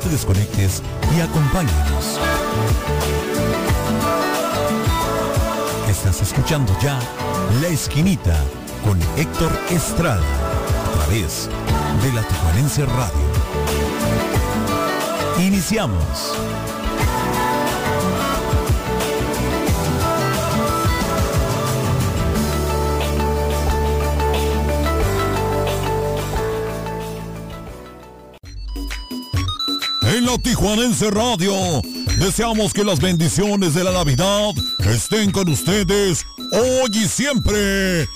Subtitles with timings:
[0.00, 0.82] Te desconectes
[1.16, 2.18] y acompáñanos.
[5.88, 6.98] Estás escuchando ya
[7.60, 8.36] La Esquinita
[8.84, 11.48] con Héctor Estrada a través
[12.02, 13.30] de la Tijuanense Radio.
[15.38, 16.34] Iniciamos.
[30.38, 31.82] Tijuanense Radio
[32.18, 38.08] deseamos que las bendiciones de la Navidad estén con ustedes hoy y siempre.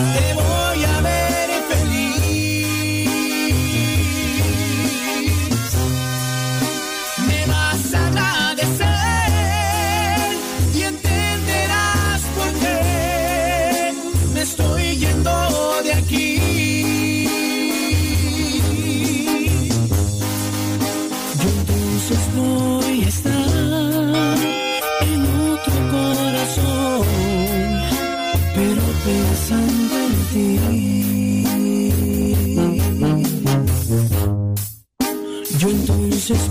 [0.00, 1.19] Te voy a ver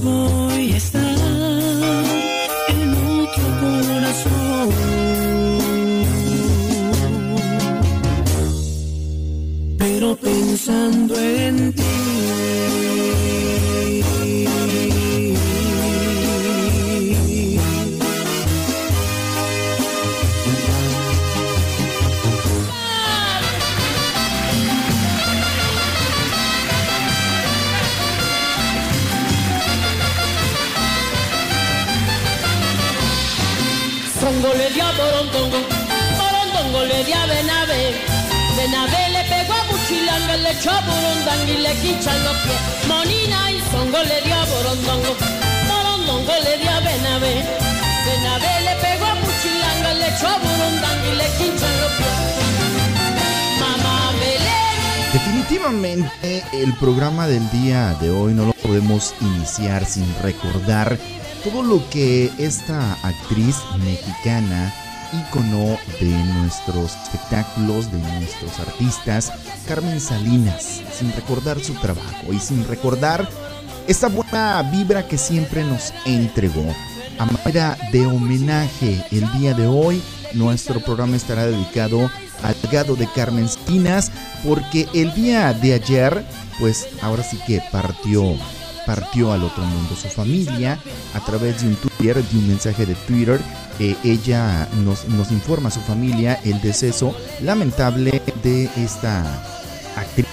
[0.10, 0.49] entonces
[40.60, 42.88] echó a Borondanga y le quinchan los pies.
[42.88, 45.16] Monina y songo le dio a Borondongo,
[45.68, 47.46] Borondongo le dio a Benavé.
[48.06, 52.18] Benavé le pegó a Buchilanga, le echó a Borondanga y le quinchan los pies.
[53.62, 55.14] Mamá Belén.
[55.14, 60.98] Definitivamente el programa del día de hoy no lo podemos iniciar sin recordar
[61.44, 64.74] todo lo que esta actriz mexicana,
[65.14, 69.32] ícono de nuestros espectáculos, de nuestros artistas,
[69.68, 73.28] Carmen Salinas, sin recordar su trabajo y sin recordar
[73.88, 76.66] esta buena vibra que siempre nos entregó.
[77.18, 80.02] A manera de homenaje, el día de hoy
[80.34, 82.10] nuestro programa estará dedicado
[82.44, 84.12] al legado de Carmen Salinas
[84.48, 86.24] porque el día de ayer,
[86.60, 88.36] pues ahora sí que partió
[88.90, 89.96] partió al otro mundo.
[89.96, 90.80] Su familia,
[91.14, 93.40] a través de un Twitter, de un mensaje de Twitter,
[93.80, 99.24] ella nos, nos informa a su familia el deceso lamentable de esta
[99.96, 100.28] actriz,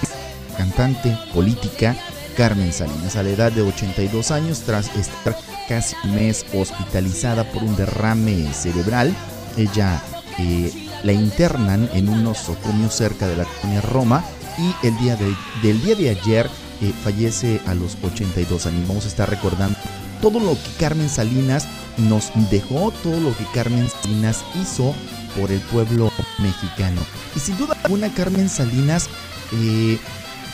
[0.56, 1.96] cantante, política,
[2.36, 5.36] Carmen Salinas, a la edad de 82 años, tras estar
[5.68, 9.14] casi un mes hospitalizada por un derrame cerebral.
[9.56, 10.02] Ella
[10.38, 10.70] eh,
[11.02, 14.24] la internan en un nosocomio cerca de la colonia Roma
[14.58, 16.50] y el día de, del día de ayer
[16.82, 18.86] eh, fallece a los 82 años.
[18.86, 19.78] Vamos a estar recordando
[20.20, 21.66] todo lo que Carmen Salinas
[21.98, 24.94] nos dejó, todo lo que Carmen Salinas hizo
[25.38, 27.00] por el pueblo mexicano.
[27.34, 29.08] Y sin duda alguna Carmen Salinas
[29.52, 29.98] eh,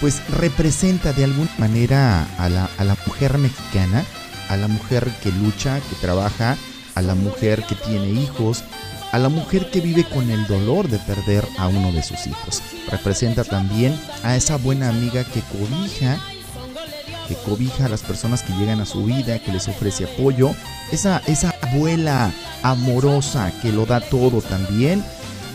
[0.01, 4.05] pues representa de alguna manera a la, a la mujer mexicana,
[4.49, 6.57] a la mujer que lucha, que trabaja,
[6.95, 8.65] a la mujer que tiene hijos,
[9.13, 12.63] a la mujer que vive con el dolor de perder a uno de sus hijos.
[12.91, 16.19] Representa también a esa buena amiga que cobija,
[17.29, 20.55] que cobija a las personas que llegan a su vida, que les ofrece apoyo.
[20.91, 22.33] Esa, esa abuela
[22.63, 25.05] amorosa que lo da todo también.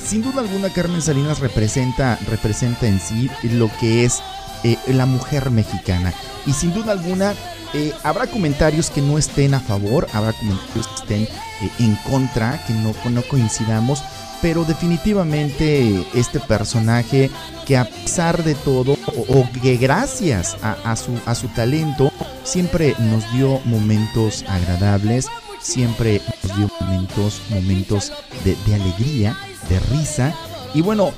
[0.04, 4.22] Sin duda alguna Carmen Salinas representa, representa en sí lo que es
[4.64, 6.14] eh, la mujer mexicana.
[6.46, 7.34] Y sin duda alguna
[7.74, 12.64] eh, habrá comentarios que no estén a favor, habrá comentarios que estén eh, en contra,
[12.66, 14.02] que no, no coincidamos,
[14.42, 17.30] pero definitivamente este personaje
[17.66, 22.12] que a pesar de todo, o, que gracias a, su, a su talento,
[22.44, 25.28] siempre nos dio momentos agradables,
[25.60, 28.14] siempre nos dio momentos, momentos
[28.46, 29.38] de, de alegría,
[29.70, 30.34] de risa.
[30.74, 31.12] Y bueno,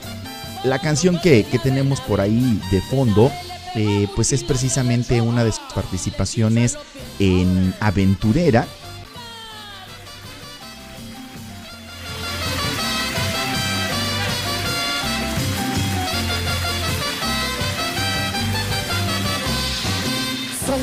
[0.64, 3.32] la canción que, que tenemos por ahí de fondo
[3.76, 6.78] eh, pues es precisamente una de sus participaciones
[7.20, 8.68] en Aventurera.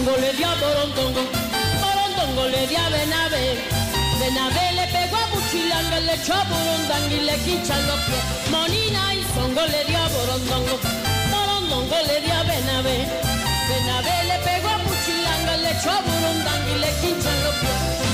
[0.06, 1.20] Songo le dio a Borondongo,
[1.82, 3.58] Borondongo le dio a Benavé.
[4.20, 8.24] Benavé le pegó a Buchilanga, le echó a Borondanga y le quinchan los pies.
[8.52, 10.78] Monina y Songo le dio a Borondongo,
[11.32, 12.98] Borondongo le dio a Benavé.
[13.68, 18.05] Benavé le pegó a Buchilanga, le echó a Borondanga y le quinchan los pies.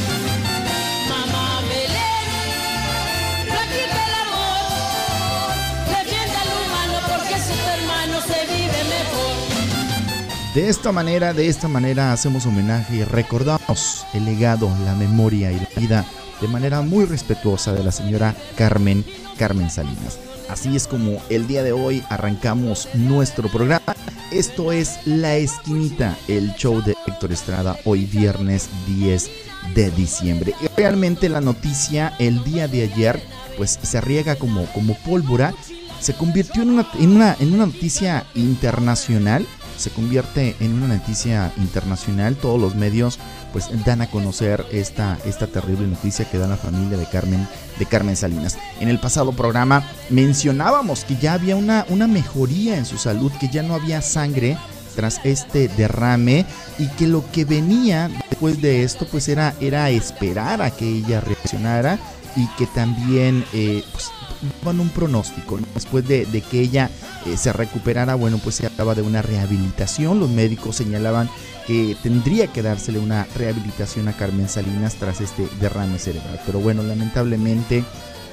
[10.55, 15.57] De esta manera, de esta manera hacemos homenaje y recordamos el legado, la memoria y
[15.59, 16.05] la vida
[16.43, 19.03] de manera muy respetuosa de la señora Carmen,
[19.39, 20.19] Carmen Salinas.
[20.51, 23.97] Así es como el día de hoy arrancamos nuestro programa.
[24.31, 29.31] Esto es La Esquinita, el show de Héctor Estrada, hoy viernes 10
[29.75, 30.53] de diciembre.
[30.61, 33.23] Y realmente la noticia el día de ayer,
[33.57, 35.55] pues se riega como, como pólvora,
[35.99, 39.47] se convirtió en una, en una, en una noticia internacional
[39.83, 42.37] se convierte en una noticia internacional.
[42.37, 43.19] Todos los medios
[43.53, 47.47] pues dan a conocer esta, esta terrible noticia que da la familia de Carmen,
[47.79, 48.57] de Carmen Salinas.
[48.81, 53.49] En el pasado programa mencionábamos que ya había una, una mejoría en su salud, que
[53.49, 54.57] ya no había sangre
[54.95, 56.47] tras este derrame
[56.79, 61.21] y que lo que venía después de esto pues era, era esperar a que ella
[61.21, 61.99] reaccionara
[62.37, 64.11] y que también eh, pues,
[64.61, 65.59] daban un pronóstico.
[65.75, 66.91] Después de, de, que ella
[67.27, 70.21] eh, se recuperara, bueno, pues se hablaba de una rehabilitación.
[70.21, 71.29] Los médicos señalaban
[71.67, 76.41] que tendría que dársele una rehabilitación a Carmen Salinas tras este derrame cerebral.
[76.45, 77.85] Pero bueno, lamentablemente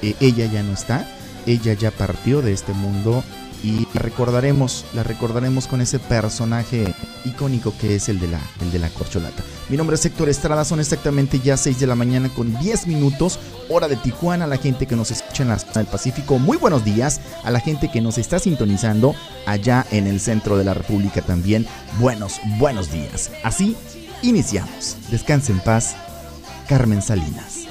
[0.02, 1.06] eh, ella ya no está.
[1.46, 3.24] Ella ya partió de este mundo
[3.62, 8.70] y la recordaremos, la recordaremos con ese personaje icónico que es el de la, el
[8.72, 9.42] de la corcholata.
[9.68, 13.38] Mi nombre es Héctor Estrada, son exactamente ya 6 de la mañana con 10 minutos,
[13.68, 16.56] hora de Tijuana, a la gente que nos escucha en la zona del Pacífico, muy
[16.56, 19.14] buenos días, a la gente que nos está sintonizando
[19.46, 21.66] allá en el centro de la República también,
[21.98, 23.30] buenos, buenos días.
[23.44, 23.76] Así
[24.22, 24.96] iniciamos.
[25.10, 25.94] Descanse en paz,
[26.68, 27.66] Carmen Salinas.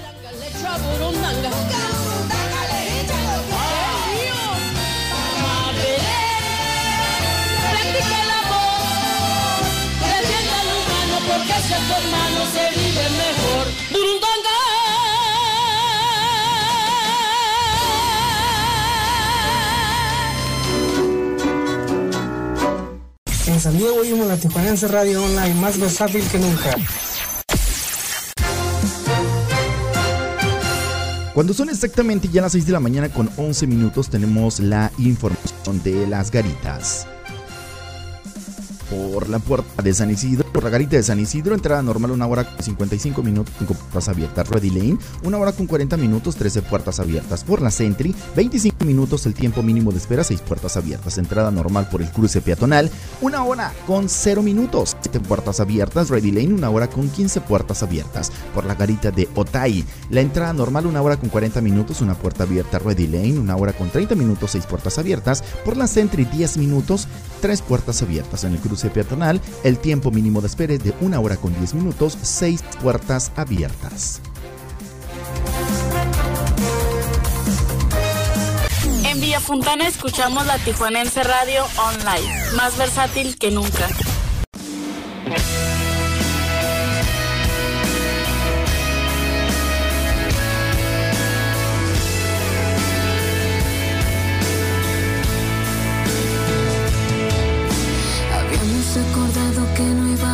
[23.60, 26.76] San Diego oímos la Tijuanense Radio Online, más versátil que nunca.
[31.34, 35.82] Cuando son exactamente ya las 6 de la mañana con 11 minutos tenemos la información
[35.84, 37.08] de las garitas.
[38.90, 42.26] Por la puerta de San Isidro, por la garita de San Isidro, entrada normal una
[42.26, 44.50] hora con 55 minutos, 5 puertas abiertas.
[44.50, 47.44] Ready Lane, una hora con 40 minutos, 13 puertas abiertas.
[47.44, 51.20] Por la Sentry, 25 minutos el tiempo mínimo de espera, 6 puertas abiertas.
[51.20, 52.90] Entrada normal por el cruce peatonal,
[53.22, 56.10] una hora con 0 minutos, 7 puertas abiertas.
[56.10, 58.32] Ready Lane, una hora con 15 puertas abiertas.
[58.56, 62.44] Por la garita de Otay, la entrada normal una hora con 40 minutos, una puerta
[62.44, 62.80] abierta.
[62.80, 65.44] Ready Lane, una hora con 30 minutos, 6 puertas abiertas.
[65.64, 67.08] Por la Sentry, 10 minutos,
[67.42, 68.44] 3 puertas abiertas.
[68.44, 68.79] En el cruce
[69.64, 74.22] el tiempo mínimo de espera es de 1 hora con 10 minutos, 6 puertas abiertas.
[79.06, 83.88] En Villa Fontana escuchamos la Tijuanense Radio Online, más versátil que nunca.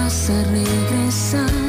[0.06, 1.65] Ibas a regresar.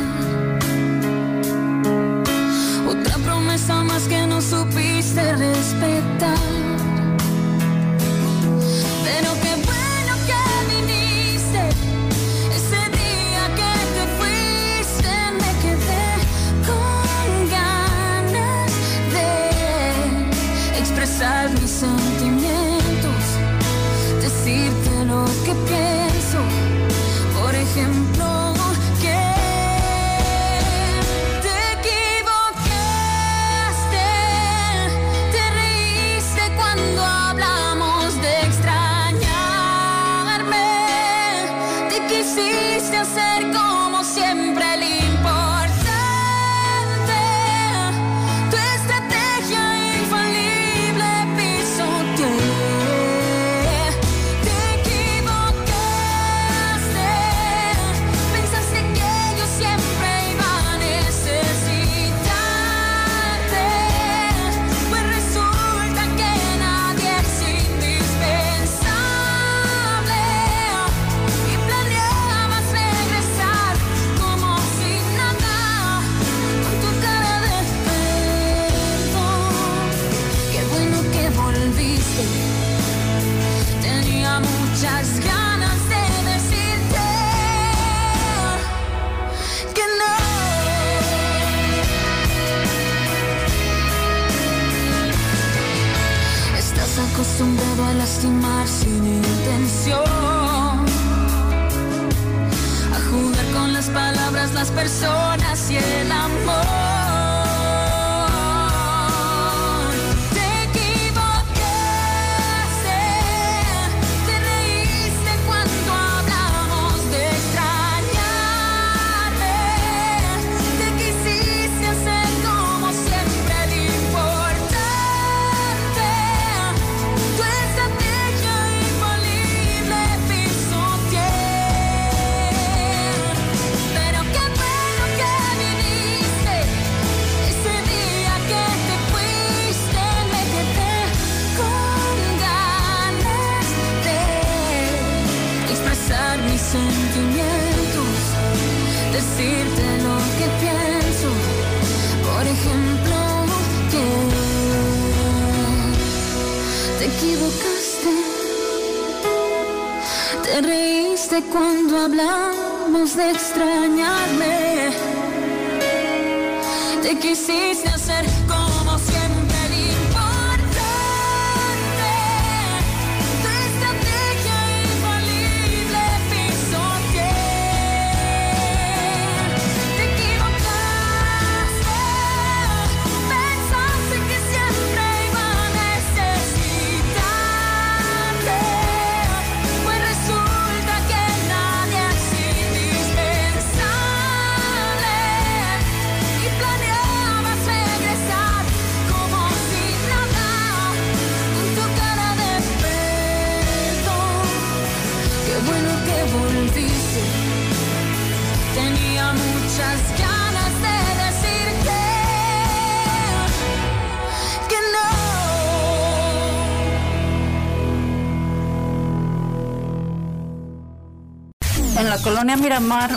[222.37, 223.11] Colonia Miramar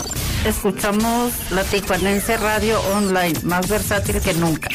[0.46, 4.68] escuchamos la Tijuanense Radio Online, más versátil que nunca.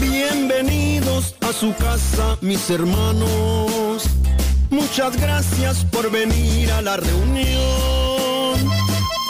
[0.00, 4.15] Bienvenidos a su casa, mis hermanos.
[4.70, 7.66] Muchas gracias por venir a la reunión.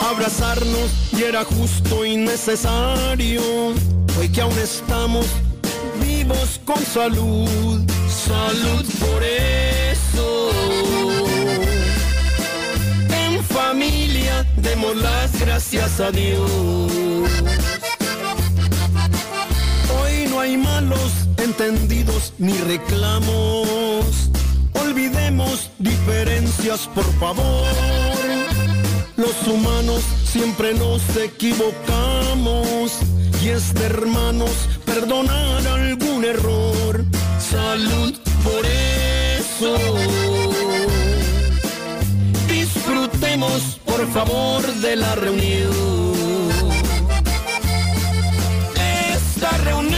[0.01, 3.41] Abrazarnos y era justo y necesario.
[4.19, 5.25] Hoy que aún estamos
[6.01, 7.81] vivos con salud.
[8.09, 10.51] Salud por eso.
[13.09, 16.51] En familia demos las gracias a Dios.
[19.99, 24.29] Hoy no hay malos entendidos ni reclamos.
[25.27, 27.67] Diferencias, por favor.
[29.17, 32.99] Los humanos siempre nos equivocamos
[33.43, 34.51] y es de hermanos
[34.85, 37.03] perdonar algún error.
[37.39, 39.77] Salud por eso.
[42.47, 45.71] Disfrutemos, por favor, de la reunión.
[49.13, 49.97] Esta reunión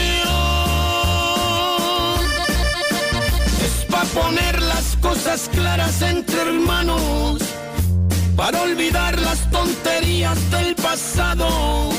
[3.64, 4.59] es para poner
[5.02, 7.42] cosas claras entre hermanos,
[8.36, 11.90] para olvidar las tonterías del pasado,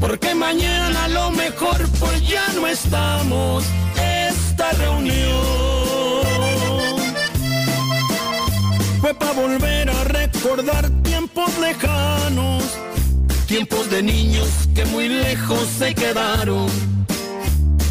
[0.00, 3.64] porque mañana lo mejor pues ya no estamos.
[4.28, 5.78] Esta reunión
[9.00, 12.64] fue para volver a recordar tiempos lejanos,
[13.46, 16.68] tiempos de niños que muy lejos se quedaron,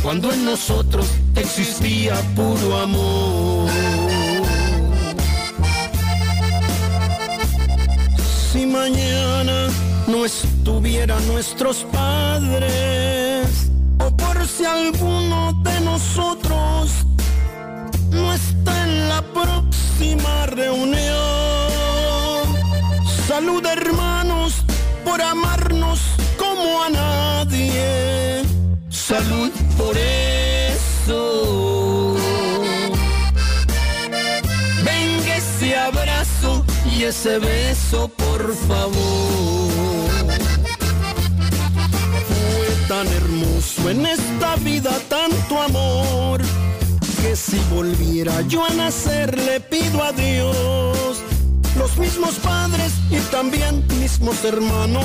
[0.04, 4.07] cuando en nosotros existía puro amor.
[8.82, 9.68] Mañana
[10.08, 13.72] no estuvieran nuestros padres,
[14.06, 17.06] o por si alguno de nosotros
[18.12, 20.98] no está en la próxima reunión.
[23.28, 24.63] Salud hermanos
[25.06, 26.00] por amarnos
[26.38, 28.44] como a nadie.
[28.90, 32.16] Salud por eso.
[36.97, 39.69] Y ese beso, por favor.
[42.27, 46.41] Fue tan hermoso en esta vida tanto amor
[47.21, 51.17] que si volviera yo a nacer le pido a Dios
[51.77, 55.03] los mismos padres y también mismos hermanos,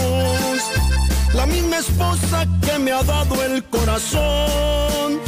[1.34, 5.20] la misma esposa que me ha dado el corazón,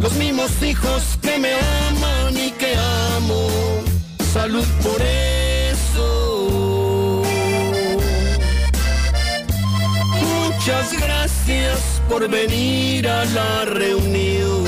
[0.00, 2.74] los mismos hijos que me aman y que
[3.16, 3.46] amo,
[4.32, 5.41] salud por eso.
[10.64, 14.62] Muchas gracias por venir a la reunión.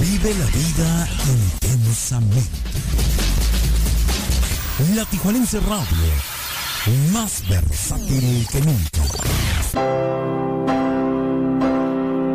[0.00, 2.50] Vive la vida intensamente.
[4.96, 6.12] La Tijuanense Radio,
[7.12, 9.02] más versátil que nunca.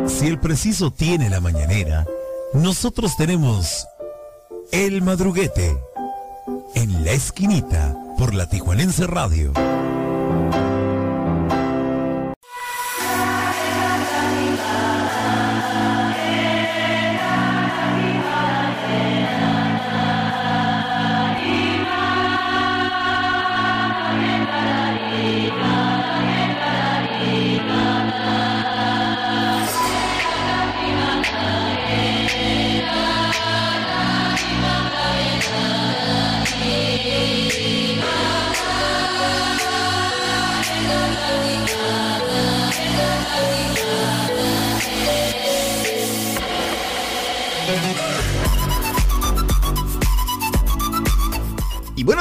[0.08, 2.06] Si el preciso tiene la mañanera,
[2.54, 3.86] nosotros tenemos
[4.72, 5.76] el madruguete
[6.74, 9.52] en la esquinita por la Tijuanense Radio.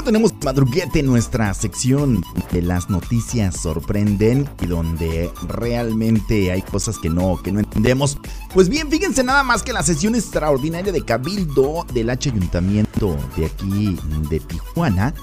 [0.06, 7.10] Tenemos madruguete en nuestra sección de las noticias sorprenden y donde realmente hay cosas que
[7.10, 8.18] no, que no entendemos.
[8.54, 13.48] Pues bien, fíjense nada más que la sesión extraordinaria de Cabildo del H Ayuntamiento de
[13.48, 13.98] aquí
[14.30, 15.14] de Tijuana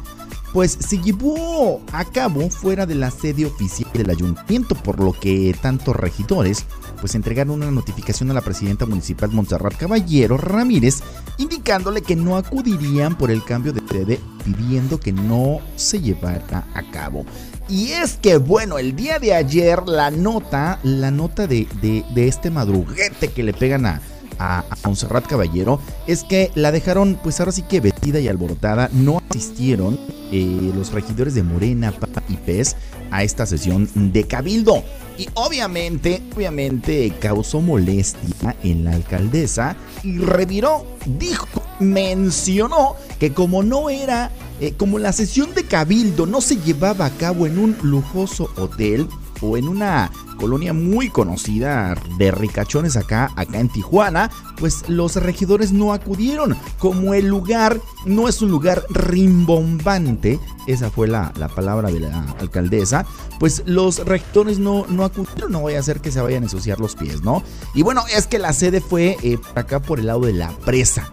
[0.53, 5.55] pues se llevó a cabo fuera de la sede oficial del ayuntamiento, por lo que
[5.61, 6.67] tantos regidores
[7.01, 11.01] pues entregaron una notificación a la presidenta municipal Montserrat Caballero Ramírez
[11.39, 16.91] indicándole que no acudirían por el cambio de sede pidiendo que no se llevara a
[16.91, 17.25] cabo.
[17.69, 22.29] Y es que bueno, el día de ayer la nota, la nota de, de, de
[22.29, 24.03] este madruguete que le pegan a,
[24.43, 28.91] a, Montserrat Caballero es que la dejaron pues ahora sí que vestida y alborotada.
[28.93, 29.99] No asistieron
[30.33, 32.77] eh, los regidores de Morena, Papa y PES
[33.11, 34.83] a esta sesión de Cabildo.
[35.19, 41.47] Y obviamente, obviamente causó molestia en la alcaldesa y reviró, dijo,
[41.81, 47.11] mencionó que como no era, eh, como la sesión de Cabildo no se llevaba a
[47.11, 49.07] cabo en un lujoso hotel,
[49.43, 55.73] o en una colonia muy conocida de ricachones acá, acá en Tijuana, pues los regidores
[55.73, 56.57] no acudieron.
[56.79, 62.23] Como el lugar no es un lugar rimbombante, esa fue la, la palabra de la
[62.41, 63.05] alcaldesa,
[63.39, 66.81] pues los regidores no, no acudieron, no voy a hacer que se vayan a ensuciar
[66.81, 67.43] los pies, ¿no?
[67.75, 71.11] Y bueno, es que la sede fue eh, acá por el lado de la presa.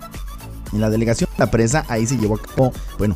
[0.71, 3.15] En la delegación de la presa, ahí se llevó a cabo, bueno,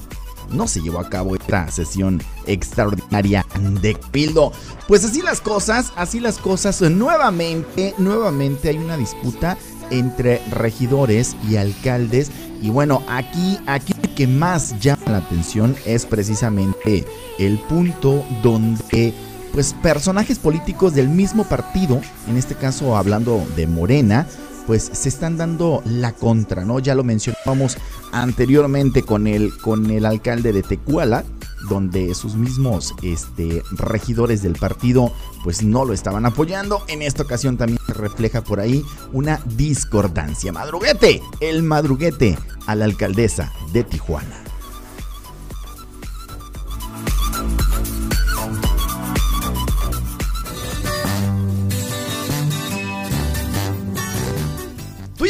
[0.54, 3.46] no se llevó a cabo esta sesión extraordinaria
[3.82, 4.52] de Pildo.
[4.88, 6.82] Pues así las cosas, así las cosas.
[6.82, 9.58] Nuevamente, nuevamente hay una disputa
[9.90, 12.32] entre regidores y alcaldes.
[12.62, 17.06] Y bueno, aquí, aquí lo que más llama la atención es precisamente
[17.40, 19.14] el punto donde
[19.54, 24.28] pues personajes políticos del mismo partido, en este caso hablando de Morena,
[24.68, 26.80] pues se están dando la contra, ¿no?
[26.80, 27.78] Ya lo mencionábamos
[28.12, 31.24] anteriormente con el, con el alcalde de Tecuala,
[31.70, 35.12] donde sus mismos este, regidores del partido
[35.44, 36.84] pues no lo estaban apoyando.
[36.88, 40.52] En esta ocasión también se refleja por ahí una discordancia.
[40.52, 44.43] Madruguete, el madruguete a la alcaldesa de Tijuana.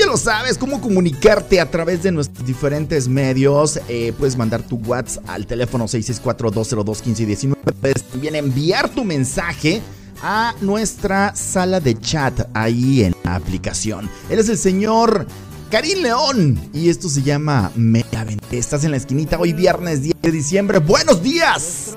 [0.05, 3.79] Lo sabes, cómo comunicarte a través de nuestros diferentes medios.
[3.87, 7.55] Eh, puedes mandar tu WhatsApp al teléfono 664-202-1519.
[7.79, 9.81] Puedes también enviar tu mensaje
[10.21, 14.09] a nuestra sala de chat ahí en la aplicación.
[14.29, 15.27] Él es el señor
[15.69, 18.05] Karim León y esto se llama Me
[18.51, 20.77] Estás en la esquinita hoy viernes 10 de diciembre.
[20.79, 21.95] ¡Buenos días!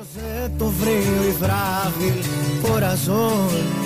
[0.81, 2.15] Frío y frágil
[2.63, 3.86] corazón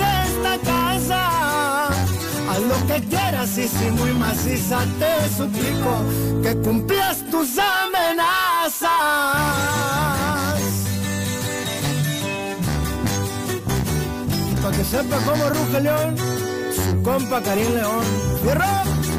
[0.41, 1.87] de casa.
[2.49, 5.93] Haz lo que quieras y si muy maciza te suplico
[6.43, 8.89] que cumplas tus amenazas.
[14.61, 16.15] Para que sepa cómo ruge León,
[16.75, 18.05] su compa Karim León.
[18.43, 19.11] ¡Fierro!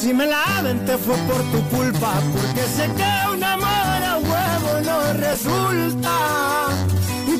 [0.00, 0.50] Si me la
[0.86, 6.10] te fue por tu culpa, porque sé que un amor a huevo no resulta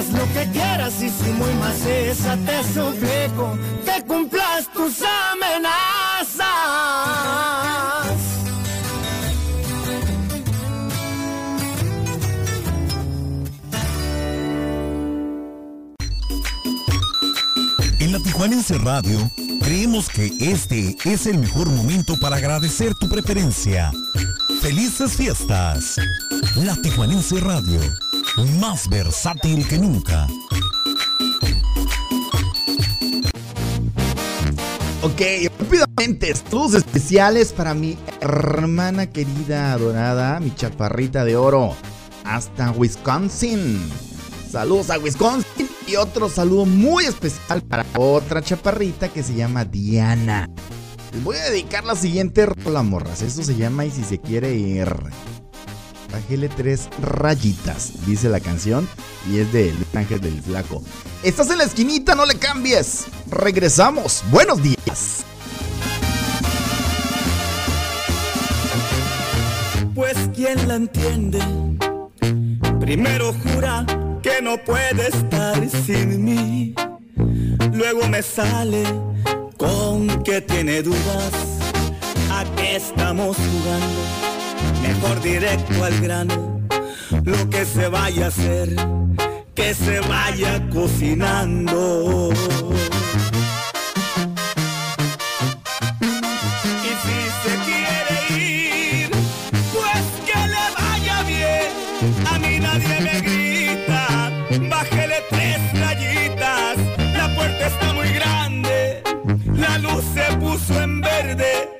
[0.00, 6.40] Haz lo que quieras y si muy maciza te suplico que cumplas tus amenazas.
[17.98, 23.92] En la Tijuanense Radio creemos que este es el mejor momento para agradecer tu preferencia.
[24.62, 25.96] ¡Felices fiestas!
[26.56, 27.80] La Tijuanense Radio,
[28.44, 30.26] más versátil que nunca.
[35.02, 35.20] Ok,
[35.58, 41.74] rápidamente, saludos especiales para mi hermana querida adorada, mi chaparrita de oro,
[42.24, 43.80] hasta Wisconsin.
[44.50, 50.50] Saludos a Wisconsin y otro saludo muy especial para otra chaparrita que se llama Diana.
[51.12, 53.22] Les voy a dedicar la siguiente rola, morras.
[53.22, 54.88] Esto se llama Y si se quiere ir.
[56.12, 58.88] Bájele tres rayitas, dice la canción,
[59.30, 60.82] y es de Luis Ángel del Flaco.
[61.22, 63.06] Estás en la esquinita, no le cambies.
[63.30, 64.22] Regresamos.
[64.30, 65.24] Buenos días.
[69.94, 71.38] Pues quién la entiende.
[72.80, 73.86] Primero jura
[74.22, 76.74] que no puede estar sin mí.
[77.72, 78.82] Luego me sale
[79.56, 81.32] con que tiene dudas.
[82.30, 84.39] ¿A qué estamos jugando?
[84.82, 86.60] Mejor directo al grano.
[87.24, 88.74] Lo que se vaya a hacer,
[89.54, 92.30] que se vaya cocinando.
[96.88, 99.10] Y si se quiere ir,
[99.72, 101.70] pues que le vaya bien.
[102.32, 104.32] A mí nadie me grita,
[104.68, 106.76] bájele tres rayitas.
[107.14, 109.02] La puerta está muy grande,
[109.54, 111.79] la luz se puso en verde.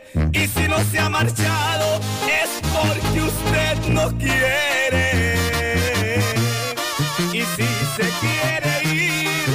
[0.88, 5.34] Se ha marchado, es porque usted no quiere.
[7.32, 9.48] Y si se quiere ir,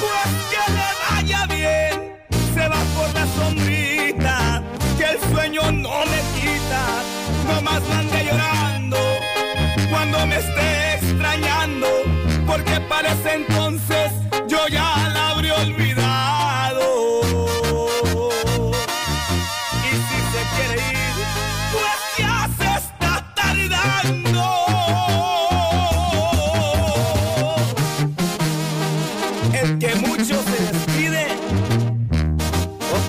[0.00, 2.16] pues que le vaya bien.
[2.54, 4.62] Se va por la sombrita,
[4.98, 6.82] que el sueño no me quita.
[7.46, 8.98] No ande llorando
[9.90, 11.86] cuando me esté extrañando,
[12.46, 13.95] porque parece entonces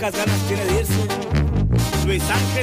[0.07, 2.05] pocas ganas tiene de irse.
[2.05, 2.56] Luis Ángel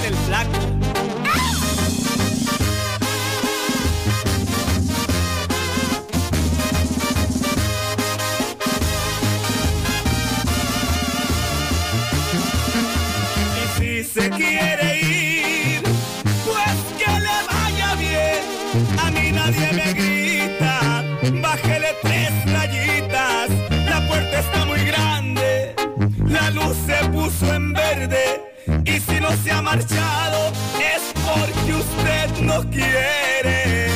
[28.07, 28.53] verde.
[28.85, 33.89] Y si no se ha marchado, es porque usted no quiere.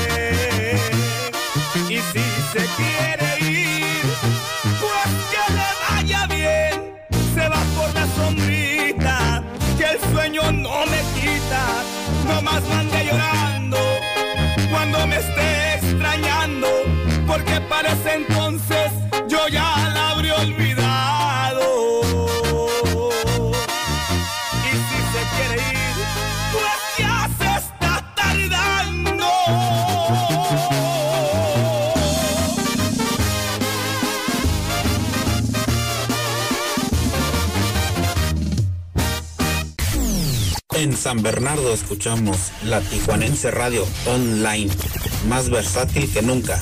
[1.88, 4.02] Y si se quiere ir,
[4.80, 6.74] pues que le vaya bien.
[7.34, 9.42] Se va por la sombrita,
[9.78, 11.62] que el sueño no me quita.
[12.26, 13.78] Nomás mande llorando
[14.70, 16.68] cuando me esté extrañando,
[17.26, 18.47] porque parece entonces
[41.30, 44.70] Bernardo escuchamos la Tijuanense Radio Online,
[45.28, 46.58] más versátil que nunca.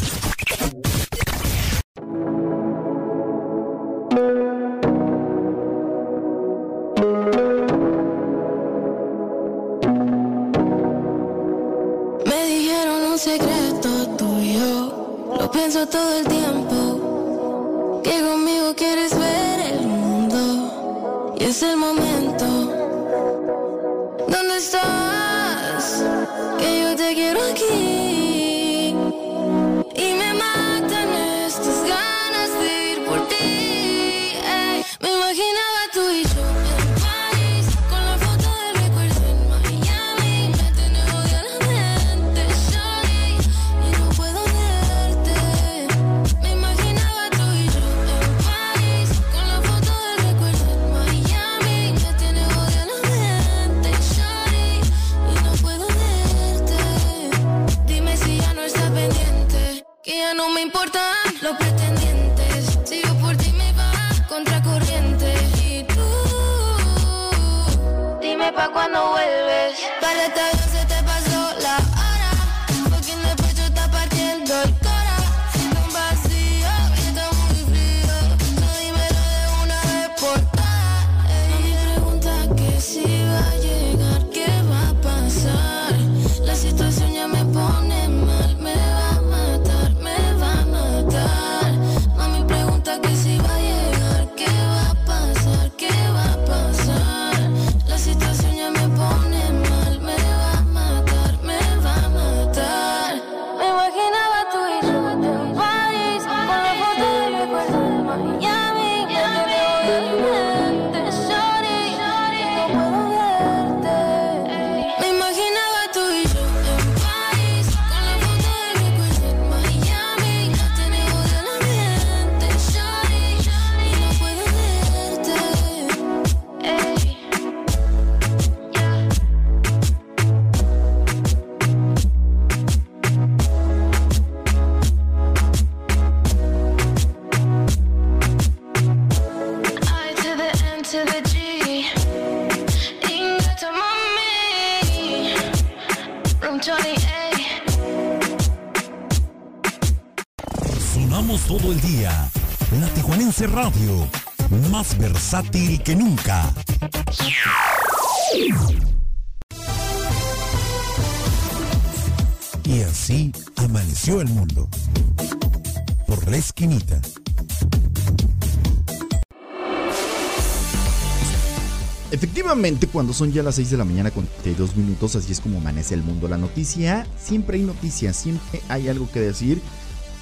[172.96, 175.92] Cuando son ya las 6 de la mañana con 32 minutos, así es como amanece
[175.92, 176.28] el mundo.
[176.28, 179.61] La noticia, siempre hay noticias, siempre hay algo que decir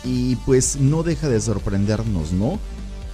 [0.03, 2.59] y pues no deja de sorprendernos, ¿no?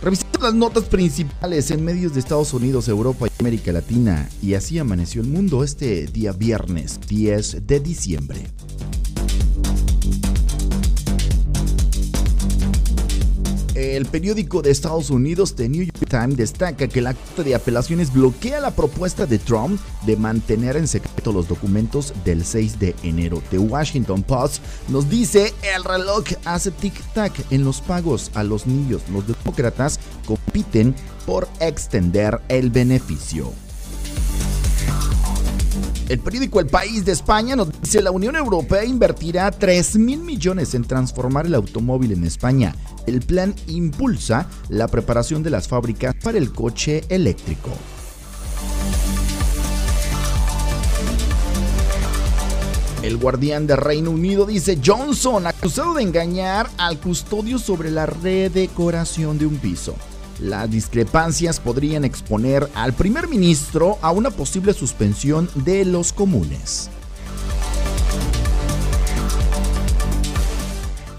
[0.00, 4.78] Revisando las notas principales en medios de Estados Unidos, Europa y América Latina, y así
[4.78, 8.49] amaneció el mundo este día viernes 10 de diciembre.
[14.00, 18.10] El periódico de Estados Unidos, The New York Times, destaca que la Corte de Apelaciones
[18.10, 23.42] bloquea la propuesta de Trump de mantener en secreto los documentos del 6 de enero.
[23.50, 29.02] The Washington Post nos dice el reloj hace tic-tac en los pagos a los niños.
[29.12, 30.94] Los demócratas compiten
[31.26, 33.52] por extender el beneficio.
[36.10, 40.74] El periódico El País de España nos dice la Unión Europea invertirá 3 mil millones
[40.74, 42.74] en transformar el automóvil en España.
[43.06, 47.70] El plan impulsa la preparación de las fábricas para el coche eléctrico.
[53.04, 59.38] El guardián de Reino Unido dice Johnson acusado de engañar al custodio sobre la redecoración
[59.38, 59.94] de un piso.
[60.42, 66.88] Las discrepancias podrían exponer al primer ministro a una posible suspensión de los comunes.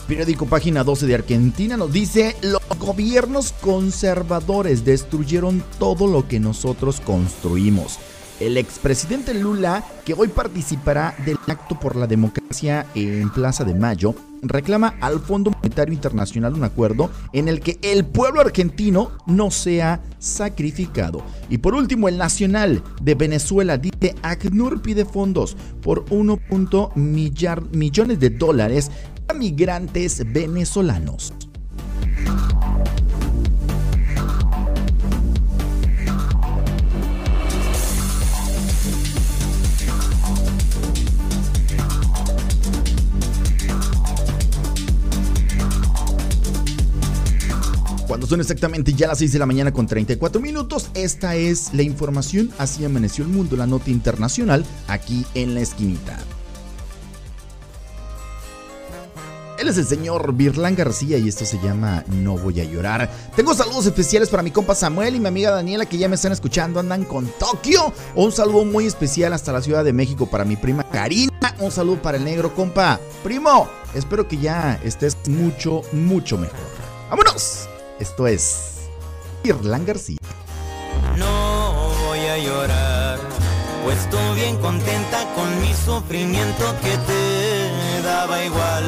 [0.08, 7.00] Periódico Página 12 de Argentina nos dice, los gobiernos conservadores destruyeron todo lo que nosotros
[7.00, 8.00] construimos.
[8.40, 14.16] El expresidente Lula, que hoy participará del acto por la democracia en Plaza de Mayo,
[14.42, 20.02] reclama al Fondo Monetario Internacional un acuerdo en el que el pueblo argentino no sea
[20.20, 21.24] sacrificado.
[21.50, 26.40] Y por último, el Nacional de Venezuela dice ACNUR pide fondos por 1.
[26.96, 28.92] millones de dólares
[29.28, 31.34] a migrantes venezolanos.
[48.12, 51.82] Cuando son exactamente ya las 6 de la mañana con 34 minutos, esta es la
[51.82, 52.52] información.
[52.58, 56.20] Así amaneció el mundo, la nota internacional, aquí en la esquinita.
[59.58, 63.10] Él es el señor Virlán García y esto se llama No voy a llorar.
[63.38, 66.34] Tengo saludos especiales para mi compa Samuel y mi amiga Daniela que ya me están
[66.34, 67.94] escuchando, andan con Tokio.
[68.16, 71.56] Un saludo muy especial hasta la Ciudad de México para mi prima Karina.
[71.62, 73.00] Un saludo para el negro compa.
[73.24, 76.60] Primo, espero que ya estés mucho, mucho mejor.
[77.10, 77.71] ¡Vámonos!
[78.02, 78.90] Esto es
[79.44, 80.18] Irlán García.
[81.18, 83.20] No voy a llorar,
[83.84, 88.86] pues estoy bien contenta con mi sufrimiento que te daba igual.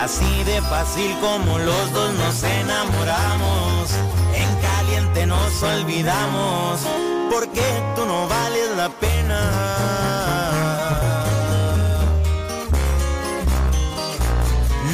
[0.00, 3.90] Así de fácil como los dos nos enamoramos,
[4.36, 6.80] en caliente nos olvidamos,
[7.28, 7.64] porque
[7.96, 9.40] tú no vales la pena.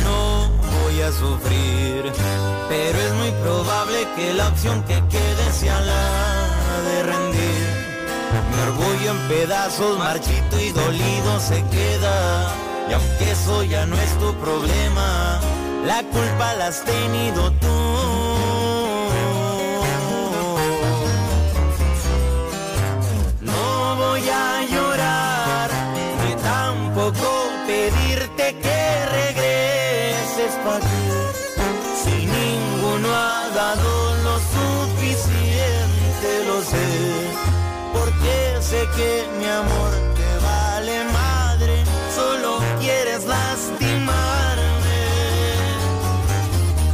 [0.03, 0.49] No
[0.83, 1.78] voy a sufrir,
[4.17, 6.49] que la opción que quede sea la
[6.89, 7.69] de rendir.
[8.51, 12.55] Mi orgullo en pedazos, marchito y dolido se queda.
[12.89, 15.41] Y aunque eso ya no es tu problema,
[15.87, 17.98] la culpa la has tenido tú.
[38.69, 45.05] Sé que mi amor te vale madre, solo quieres lastimarme.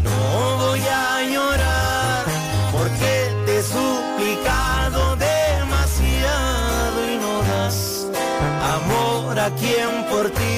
[0.07, 2.25] No voy a llorar
[2.71, 3.13] porque
[3.45, 8.07] te he suplicado demasiado y no das
[8.77, 10.54] amor a quien por ti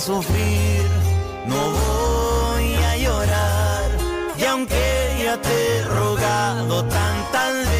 [0.00, 0.82] sufrir,
[1.46, 3.90] no voy a llorar.
[4.38, 7.79] Y aunque ya te he rogado tantas veces,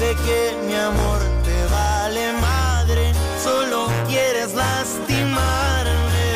[0.00, 3.12] sé que mi amor te vale madre,
[3.44, 3.78] solo
[4.08, 6.30] quieres lastimarme.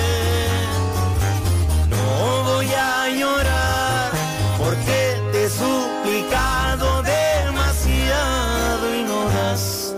[1.94, 2.06] No
[2.50, 4.10] voy a llorar
[4.58, 4.98] porque
[5.32, 6.86] te he suplicado
[7.20, 9.94] demasiado y no das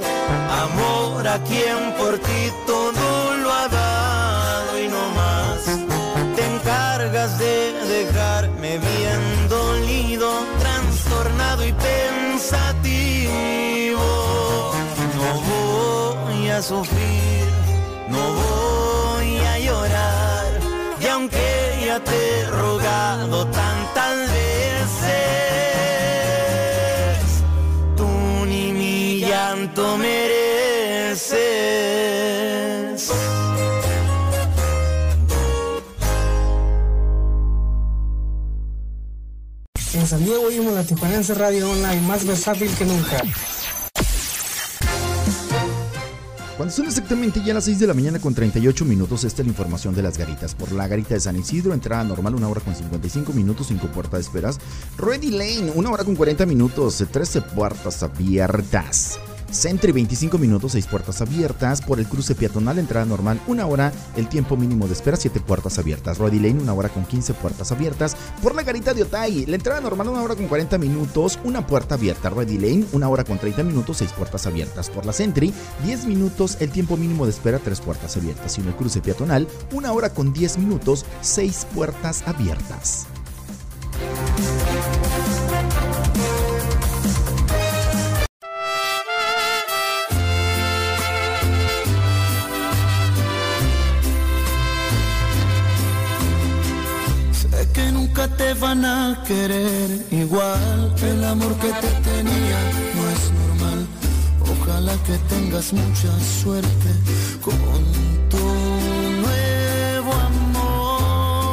[0.64, 2.42] amor a quien por ti
[16.66, 17.46] sufrir,
[18.08, 20.60] no voy a llorar.
[21.00, 21.46] Y aunque
[21.86, 25.12] ya te he rogado tantas veces,
[27.96, 28.08] tú
[28.46, 31.36] ni mi llanto mereces.
[39.94, 43.22] En San Diego oímos la Tijuanense Radio Online, más versátil que nunca.
[46.66, 49.52] Cuando son exactamente ya las 6 de la mañana con 38 minutos, esta es la
[49.52, 50.56] información de las garitas.
[50.56, 54.18] Por la garita de San Isidro, entrada normal, una hora con 55 minutos, 5 puertas
[54.18, 54.58] de esperas.
[54.98, 59.20] Ready Lane, una hora con 40 minutos, 13 puertas abiertas.
[59.56, 61.80] Sentry 25 minutos, 6 puertas abiertas.
[61.80, 63.92] Por el cruce peatonal, entrada normal, una hora.
[64.14, 66.18] El tiempo mínimo de espera, 7 puertas abiertas.
[66.18, 68.16] Roddy Lane, una hora con 15 puertas abiertas.
[68.42, 71.94] Por la garita de Otay, la entrada normal, una hora con 40 minutos, una puerta
[71.94, 72.28] abierta.
[72.28, 74.90] Roddy Lane, una hora con 30 minutos, 6 puertas abiertas.
[74.90, 75.52] Por la Sentry,
[75.84, 78.58] 10 minutos, el tiempo mínimo de espera, 3 puertas abiertas.
[78.58, 83.06] Y en el cruce peatonal, una hora con 10 minutos, 6 puertas abiertas.
[98.60, 100.94] Van a querer igual.
[101.02, 102.58] El amor que te tenía
[102.94, 103.86] no es normal.
[104.40, 106.90] Ojalá que tengas mucha suerte
[107.42, 107.58] con
[108.28, 108.46] tu
[109.24, 111.46] nuevo amor.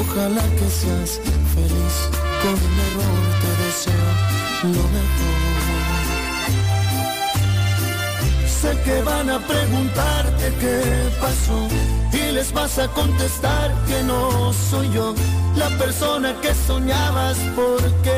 [0.00, 1.20] Ojalá que seas
[1.54, 1.94] feliz
[2.42, 3.22] con el error.
[3.42, 4.10] Te deseo
[4.74, 5.46] lo mejor.
[8.60, 10.76] Sé que van a preguntarte qué
[11.20, 11.58] pasó
[12.12, 15.14] y les vas a contestar que no soy yo
[15.56, 18.12] la persona que soñabas porque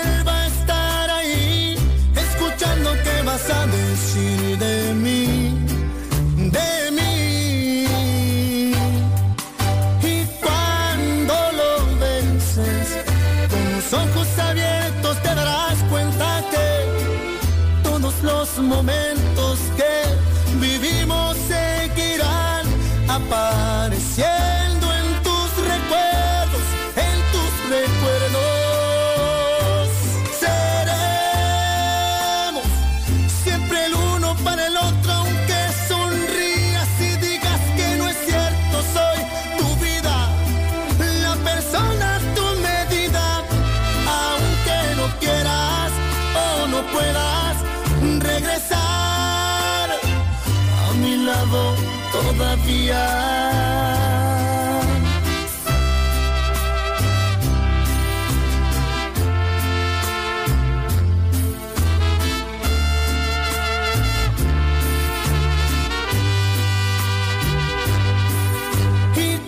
[0.00, 1.76] él va a estar ahí
[2.14, 5.58] escuchando qué vas a decir de mí,
[6.36, 7.86] de mí.
[10.02, 12.86] Y cuando lo vences
[13.50, 19.13] con los ojos abiertos te darás cuenta que todos los momentos
[23.30, 23.83] paz.
[52.66, 52.88] Y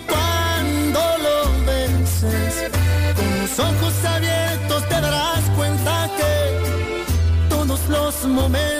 [0.07, 2.71] cuando lo vences
[3.15, 8.76] con los ojos abiertos te darás cuenta que todos los momentos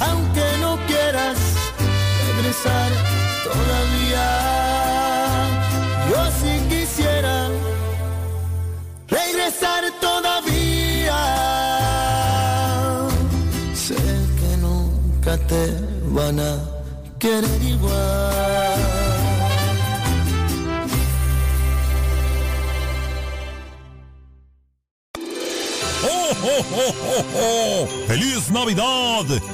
[0.00, 1.38] Aunque no quieras
[2.26, 2.90] regresar
[3.44, 4.26] todavía,
[6.10, 7.48] yo sí quisiera
[9.08, 11.20] regresar todavía.
[13.74, 13.96] Sé
[14.40, 15.62] que nunca te
[16.10, 16.58] van a
[17.18, 18.87] querer igual.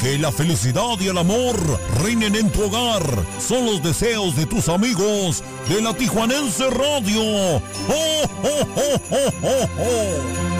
[0.00, 1.54] Que la felicidad y el amor
[2.02, 3.02] reinen en tu hogar.
[3.38, 7.20] Son los deseos de tus amigos de la Tijuanense Radio.
[7.20, 8.24] ¡Oh, oh,
[8.76, 10.54] oh, oh, oh, oh!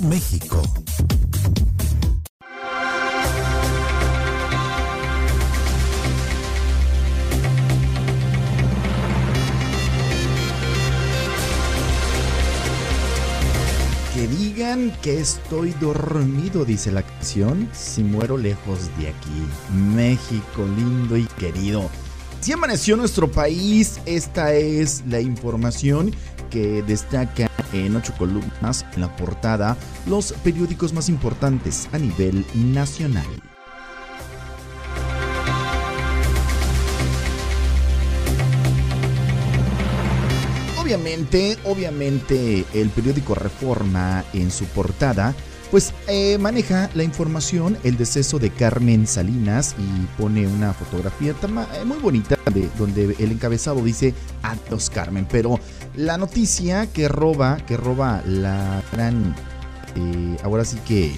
[0.00, 0.62] México.
[14.14, 19.46] Que digan que estoy dormido, dice la canción, si muero lejos de aquí.
[19.94, 21.90] México lindo y querido.
[22.40, 26.14] Si amaneció nuestro país, esta es la información
[26.50, 33.26] que destaca en ocho columnas en la portada los periódicos más importantes a nivel nacional.
[40.80, 45.34] Obviamente, obviamente el periódico Reforma en su portada
[45.72, 51.84] pues eh, maneja la información, el deceso de Carmen Salinas y pone una fotografía eh,
[51.86, 54.12] muy bonita de, donde el encabezado dice
[54.42, 55.58] Adiós Carmen, pero
[55.94, 59.34] la noticia que roba, que roba la gran,
[59.96, 61.12] eh, ahora sí que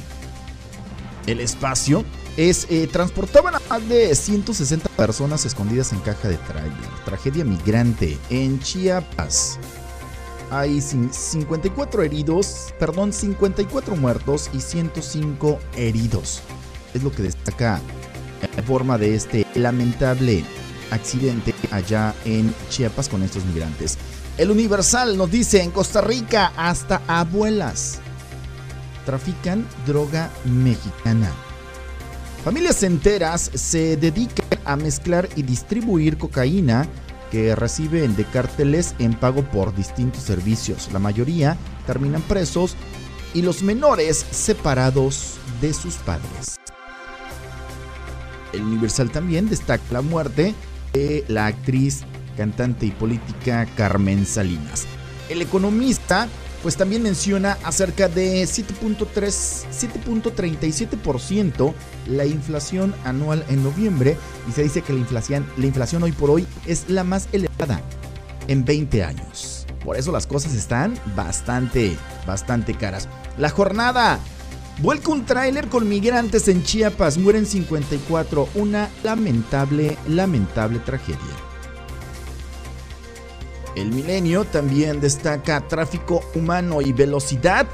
[1.26, 2.04] el espacio
[2.36, 6.74] es eh, transportaban a más de 160 personas escondidas en caja de tráiler.
[7.04, 9.58] Tragedia migrante en Chiapas.
[10.50, 16.42] Hay cin- 54 heridos, perdón, 54 muertos y 105 heridos.
[16.92, 17.80] Es lo que destaca
[18.56, 20.44] la forma de este lamentable
[20.90, 23.96] accidente allá en Chiapas con estos migrantes.
[24.36, 28.00] El Universal nos dice en Costa Rica hasta abuelas
[29.04, 31.30] trafican droga mexicana.
[32.44, 36.86] Familias enteras se dedican a mezclar y distribuir cocaína
[37.30, 40.90] que reciben de cárteles en pago por distintos servicios.
[40.92, 41.56] La mayoría
[41.86, 42.76] terminan presos
[43.32, 46.56] y los menores separados de sus padres.
[48.52, 50.54] El Universal también destaca la muerte
[50.92, 52.04] de la actriz,
[52.36, 54.86] cantante y política Carmen Salinas.
[55.28, 56.28] El economista
[56.64, 59.06] pues también menciona acerca de 7.3,
[60.02, 61.74] 7.37%
[62.08, 64.16] la inflación anual en noviembre
[64.48, 67.82] y se dice que la inflación, la inflación hoy por hoy es la más elevada
[68.48, 69.66] en 20 años.
[69.84, 73.08] Por eso las cosas están bastante, bastante caras.
[73.36, 74.18] La jornada.
[74.78, 81.43] Vuelca un tráiler con migrantes en Chiapas, mueren 54, una lamentable, lamentable tragedia.
[83.76, 87.66] El milenio también destaca tráfico humano y velocidad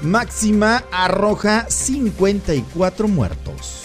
[0.00, 3.84] máxima arroja 54 muertos.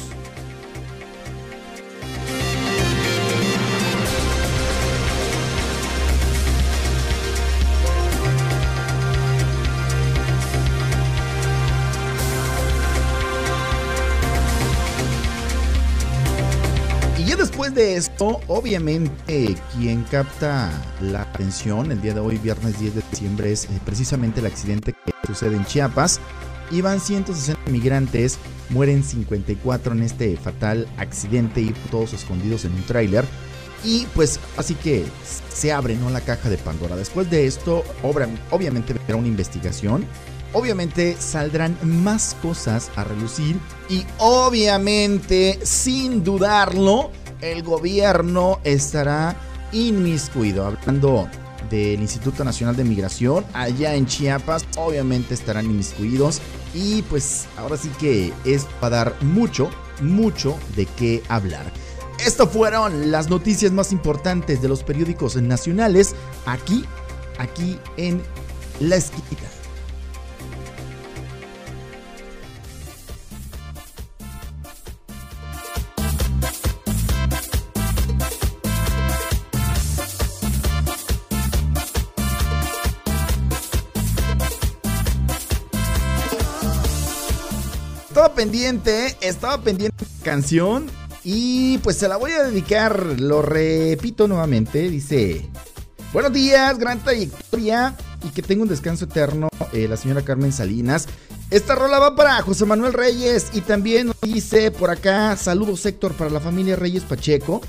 [17.78, 23.52] De esto, obviamente, quien capta la atención el día de hoy, viernes 10 de diciembre,
[23.52, 26.20] es eh, precisamente el accidente que sucede en Chiapas.
[26.72, 33.26] Iban 160 migrantes, mueren 54 en este fatal accidente y todos escondidos en un tráiler.
[33.84, 35.06] Y pues así que
[35.54, 36.96] se abre la caja de Pandora.
[36.96, 40.04] Después de esto, obviamente verá una investigación.
[40.52, 43.60] Obviamente saldrán más cosas a relucir.
[43.88, 47.12] Y obviamente, sin dudarlo,
[47.42, 49.36] el gobierno estará
[49.72, 50.66] inmiscuido.
[50.66, 51.28] Hablando
[51.70, 56.42] del Instituto Nacional de Migración, allá en Chiapas, obviamente estarán inmiscuidos.
[56.74, 59.70] Y pues ahora sí que es para dar mucho,
[60.02, 61.72] mucho de qué hablar.
[62.26, 66.16] Estas fueron las noticias más importantes de los periódicos nacionales
[66.46, 66.84] aquí,
[67.38, 68.22] aquí en
[68.80, 69.57] La Esquita.
[88.58, 90.88] Pendiente, estaba pendiente canción
[91.24, 95.48] y pues se la voy a dedicar, lo repito nuevamente, dice,
[96.12, 101.08] buenos días, gran trayectoria y que tenga un descanso eterno eh, la señora Carmen Salinas.
[101.52, 106.32] Esta rola va para José Manuel Reyes y también dice por acá, saludos Héctor para
[106.32, 107.62] la familia Reyes Pacheco.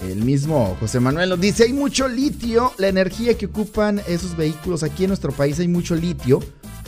[0.00, 4.82] El mismo José Manuel nos dice, hay mucho litio, la energía que ocupan esos vehículos
[4.82, 6.40] aquí en nuestro país hay mucho litio.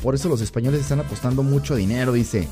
[0.03, 2.49] Por eso los españoles están apostando mucho dinero, dice.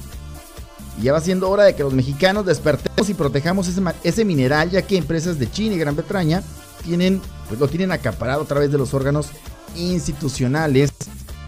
[0.98, 3.68] Y ya va siendo hora de que los mexicanos despertemos y protejamos
[4.02, 6.42] ese, mineral, ya que empresas de China y Gran Bretaña
[6.84, 9.28] tienen, pues lo tienen acaparado a través de los órganos
[9.76, 10.90] institucionales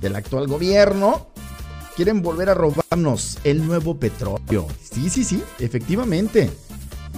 [0.01, 1.27] del actual gobierno.
[1.97, 4.67] Quieren volver a robarnos el nuevo petróleo.
[4.91, 6.51] Sí, sí, sí, efectivamente.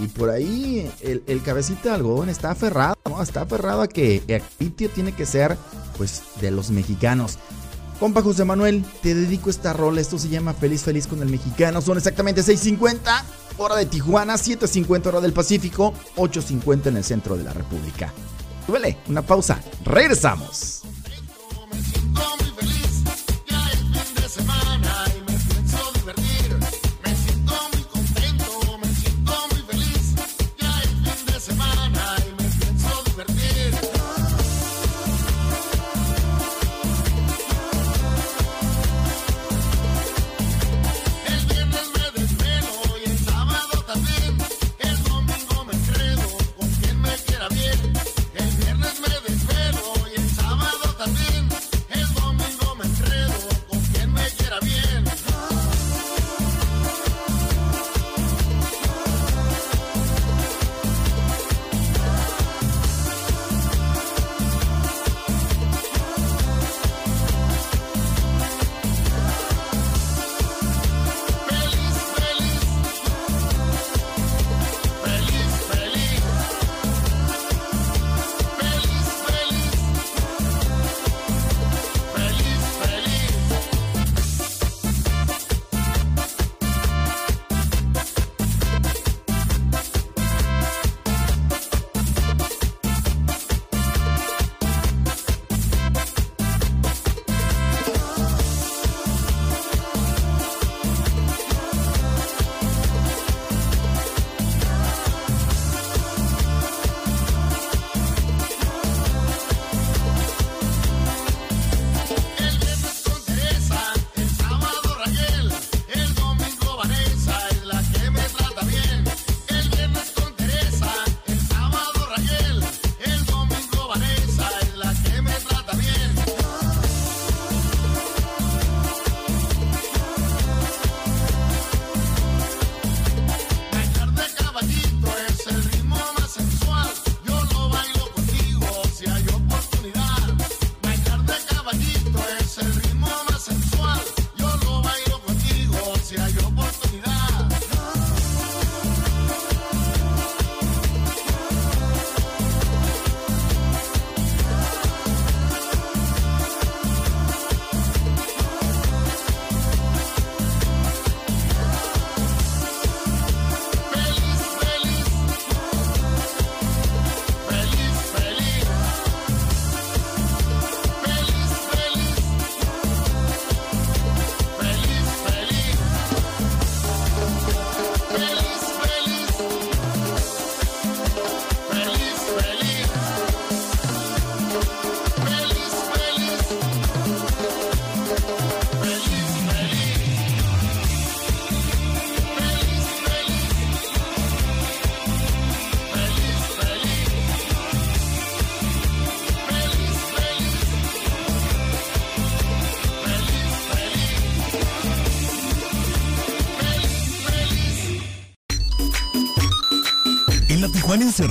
[0.01, 3.21] Y por ahí el, el cabecita de algodón está aferrado, ¿no?
[3.21, 5.55] Está aferrado a que el litio tiene que ser,
[5.97, 7.37] pues, de los mexicanos.
[8.03, 10.01] Compa José Manuel, te dedico esta rola.
[10.01, 11.81] Esto se llama Feliz Feliz con el Mexicano.
[11.81, 12.99] Son exactamente 6.50
[13.55, 18.11] hora de Tijuana, 7.50 hora del Pacífico, 8.50 en el centro de la República.
[18.67, 19.57] Duele, una pausa.
[19.85, 20.81] Regresamos.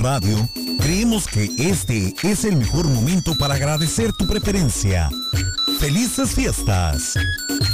[0.02, 0.48] Radio,
[0.80, 5.08] creemos que este es el mejor momento para agradecer tu preferencia.
[5.78, 7.14] Felices fiestas.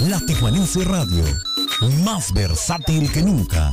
[0.00, 1.24] La Tijuanense Radio,
[2.04, 3.72] más versátil que nunca.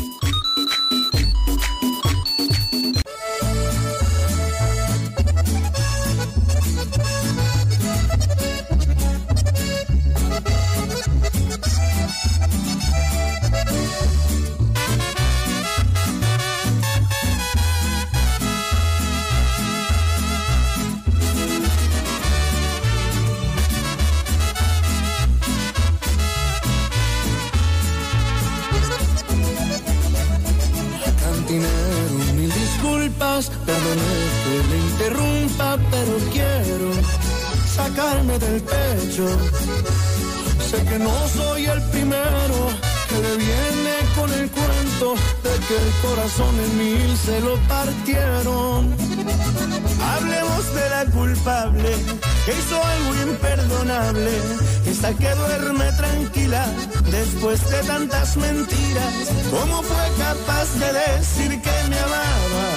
[54.97, 56.65] esa que duerme tranquila
[57.11, 59.13] después de tantas mentiras.
[59.51, 62.67] ¿Cómo fue capaz de decir que me amaba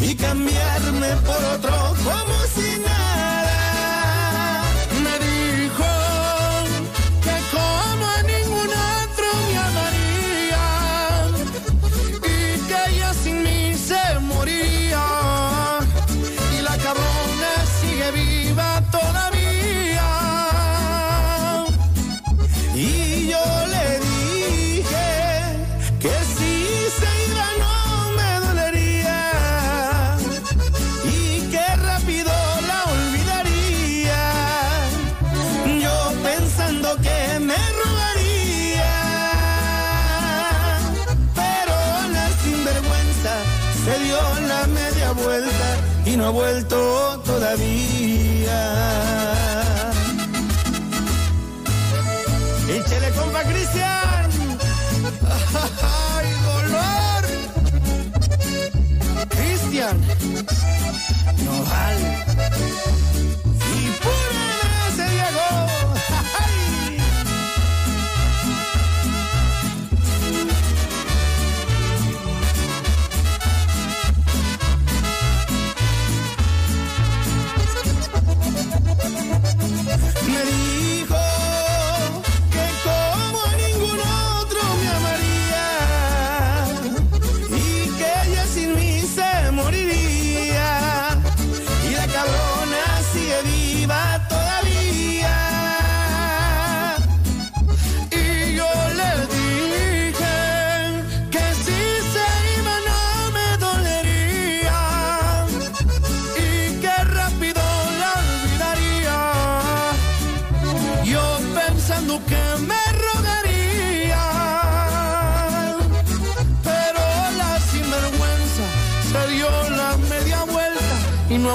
[0.00, 1.85] y cambiarme por otro?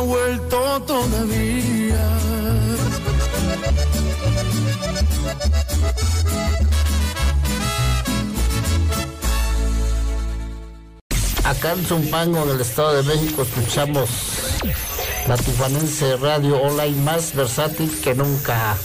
[0.01, 2.07] vuelto todavía.
[11.43, 14.09] Acá en Zumpango, en el Estado de México, escuchamos
[15.27, 18.77] la Tufanense Radio Online más versátil que nunca.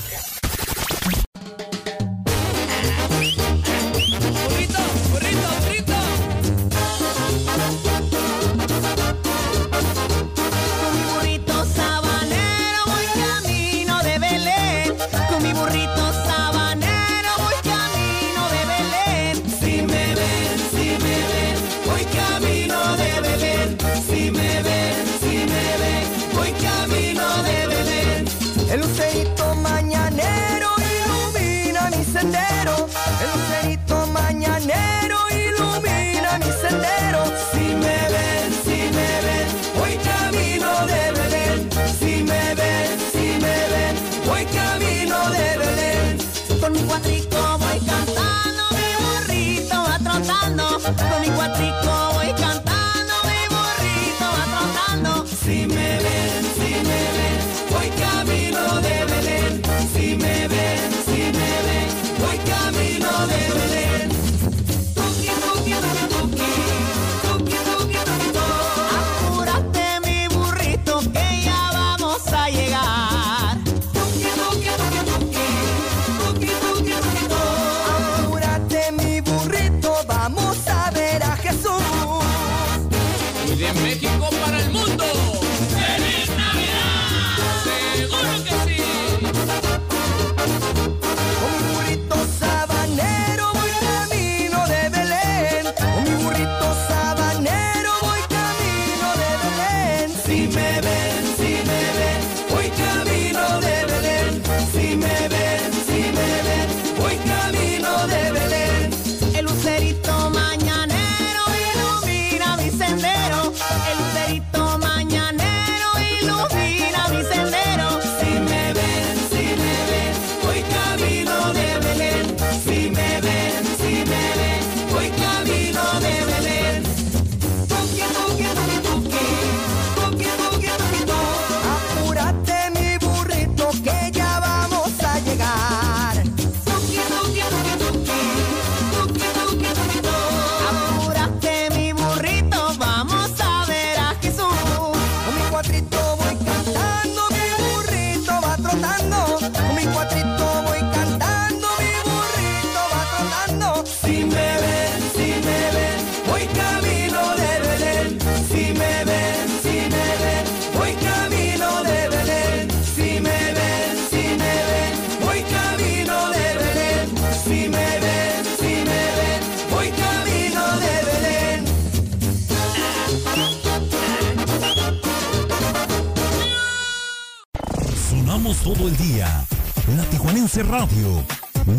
[180.62, 181.24] Radio,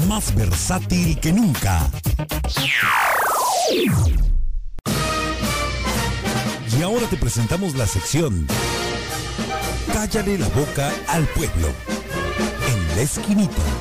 [0.08, 1.90] más versátil que nunca.
[6.78, 8.48] Y ahora te presentamos la sección
[9.94, 11.70] Cállale la boca al pueblo.
[12.68, 13.77] En la esquinita.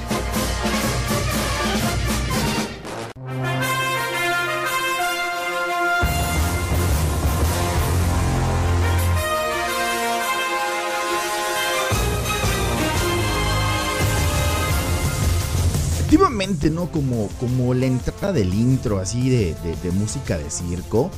[16.70, 16.91] ¿No?
[16.91, 21.11] Como, como la entrada del intro así de, de- de música de circo.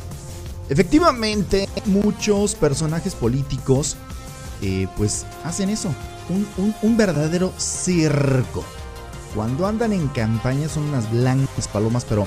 [0.69, 3.97] Efectivamente, muchos personajes políticos
[4.62, 5.89] eh, pues hacen eso.
[6.29, 8.64] Un, un- un verdadero circo.
[9.35, 12.27] Cuando andan en campaña son unas blancas palomas, pero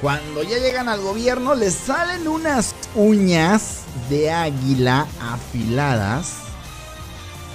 [0.00, 6.32] cuando ya llegan al gobierno les salen unas uñas de águila afiladas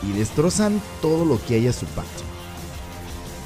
[0.03, 2.07] y destrozan todo lo que hay a su paso.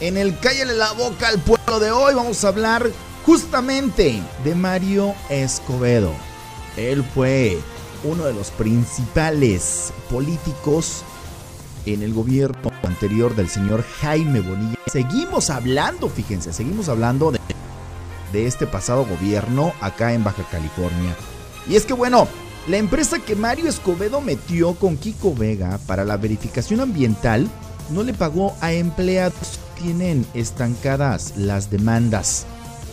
[0.02, 2.90] En el Cállale la boca al pueblo de hoy vamos a hablar
[3.26, 6.14] justamente de Mario Escobedo.
[6.78, 7.60] Él fue
[8.06, 11.04] uno de los principales políticos
[11.86, 14.78] en el gobierno anterior del señor Jaime Bonilla.
[14.88, 17.40] Seguimos hablando, fíjense, seguimos hablando de,
[18.32, 21.14] de este pasado gobierno acá en Baja California.
[21.68, 22.30] Y es que bueno,
[22.70, 27.50] la empresa que Mario Escobedo metió con Kiko Vega para la verificación ambiental
[27.90, 29.60] no le pagó a empleados.
[29.82, 32.46] Tienen estancadas las demandas.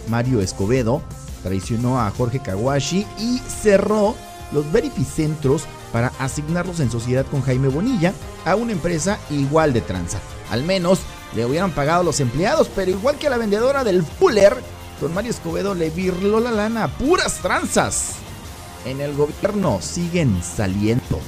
[0.09, 1.03] Mario Escobedo
[1.43, 4.15] traicionó a Jorge Kawashi y cerró
[4.53, 8.13] los verificentros para asignarlos en sociedad con Jaime Bonilla
[8.45, 10.19] a una empresa igual de tranza.
[10.51, 11.01] Al menos
[11.35, 14.57] le hubieran pagado los empleados, pero igual que a la vendedora del Fuller,
[15.01, 18.13] don Mario Escobedo le virló la lana puras tranzas.
[18.85, 21.21] En el gobierno siguen saliendo.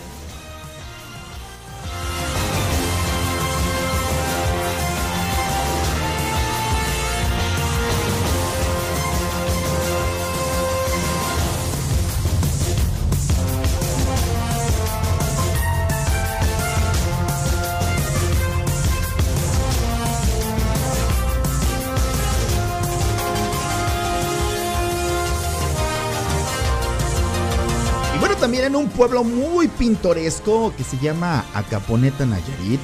[28.98, 32.80] Pueblo muy pintoresco que se llama Acaponeta Nayarit,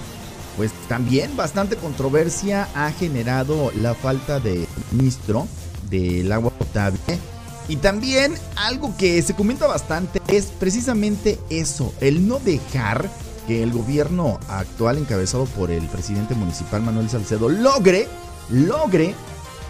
[0.57, 5.49] pues también bastante controversia ha generado la falta de ministro
[5.91, 7.01] del agua potable.
[7.67, 13.11] Y también algo que se comenta bastante es precisamente eso, el no dejar
[13.49, 18.07] que el gobierno actual encabezado por el presidente municipal Manuel Salcedo logre,
[18.51, 19.17] logre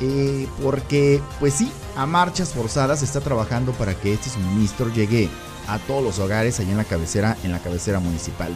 [0.03, 5.30] eh, porque, pues sí, a marchas forzadas está trabajando para que este suministro llegue
[5.68, 8.54] a todos los hogares allá en la cabecera, en la cabecera municipal.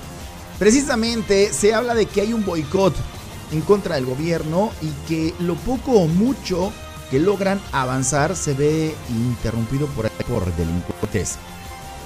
[0.59, 2.95] Precisamente se habla de que hay un boicot
[3.53, 6.73] en contra del gobierno y que lo poco o mucho
[7.11, 11.37] que logran avanzar se ve interrumpido por por delincuentes.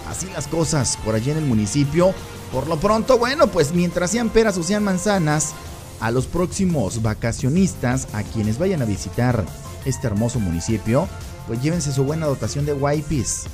[0.09, 2.15] Así las cosas por allí en el municipio.
[2.53, 5.55] Por lo pronto, bueno, pues mientras sean peras o sean manzanas,
[6.01, 9.45] a los próximos vacacionistas, a quienes vayan a visitar
[9.85, 11.09] este hermoso municipio,
[11.47, 13.45] pues llévense su buena dotación de wipes,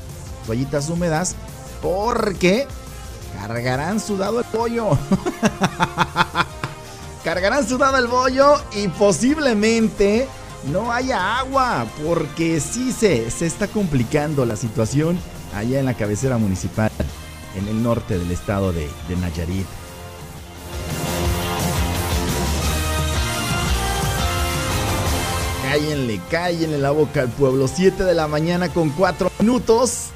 [0.48, 1.36] toallitas húmedas,
[1.82, 2.66] porque
[3.38, 4.98] cargarán sudado el pollo.
[7.24, 10.26] cargarán sudado el bollo y posiblemente
[10.72, 15.18] no haya agua, porque sí se, se está complicando la situación
[15.54, 16.90] allá en la cabecera municipal,
[17.54, 19.66] en el norte del estado de, de Nayarit.
[25.62, 27.68] Cállenle, cállenle la boca al pueblo.
[27.68, 30.12] 7 de la mañana con 4 minutos.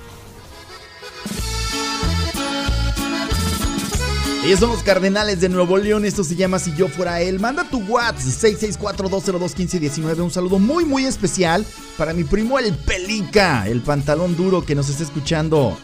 [4.44, 6.04] Ellos son los Cardenales de Nuevo León.
[6.04, 7.38] Esto se llama Si yo fuera él.
[7.38, 10.20] Manda tu WhatsApp 664-202-1519.
[10.20, 11.64] Un saludo muy, muy especial
[11.96, 15.78] para mi primo el Pelica, el pantalón duro que nos está escuchando.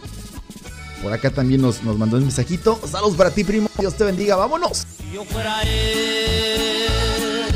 [1.03, 2.81] Por acá también nos, nos mandó un mensajito.
[2.91, 3.71] Saludos para ti, primo.
[3.79, 4.35] Dios te bendiga.
[4.35, 4.85] Vámonos.
[4.99, 7.47] Si yo fuera él,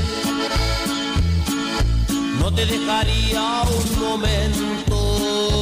[2.39, 5.62] no te dejaría un momento,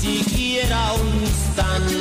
[0.00, 1.94] siquiera un instante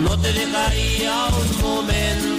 [0.00, 2.33] no te dejaría un momento,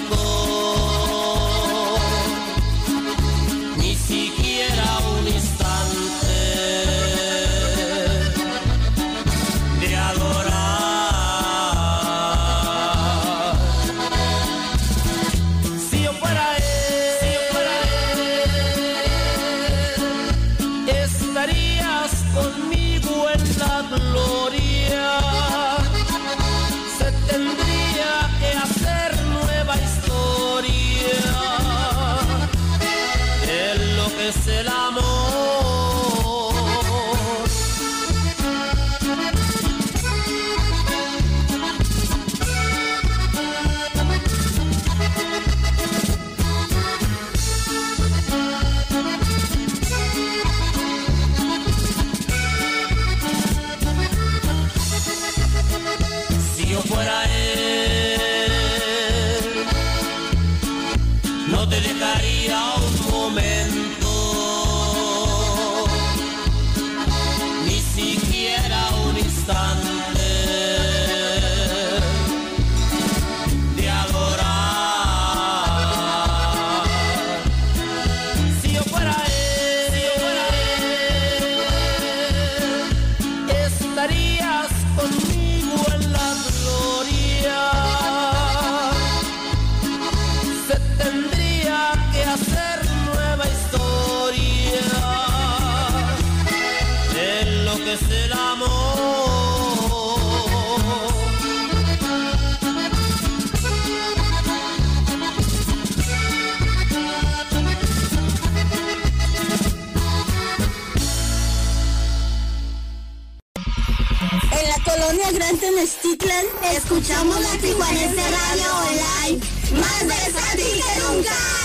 [116.76, 119.46] Escuchamos la Tijuanense Radio Online,
[119.80, 121.65] más versátil que nunca.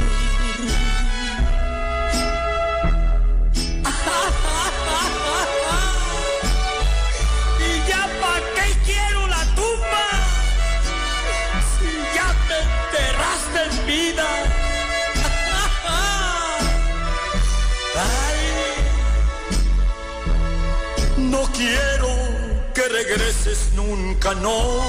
[23.03, 24.79] Regreses nunca, no.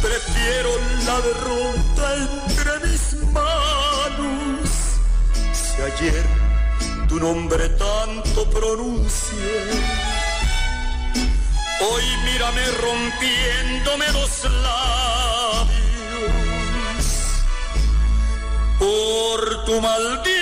[0.00, 0.70] Prefiero
[1.06, 4.70] la derrota entre mis manos.
[5.52, 6.24] Si ayer
[7.08, 9.54] tu nombre tanto pronuncié,
[11.80, 15.72] hoy mírame rompiéndome los labios
[18.78, 20.41] por tu maldito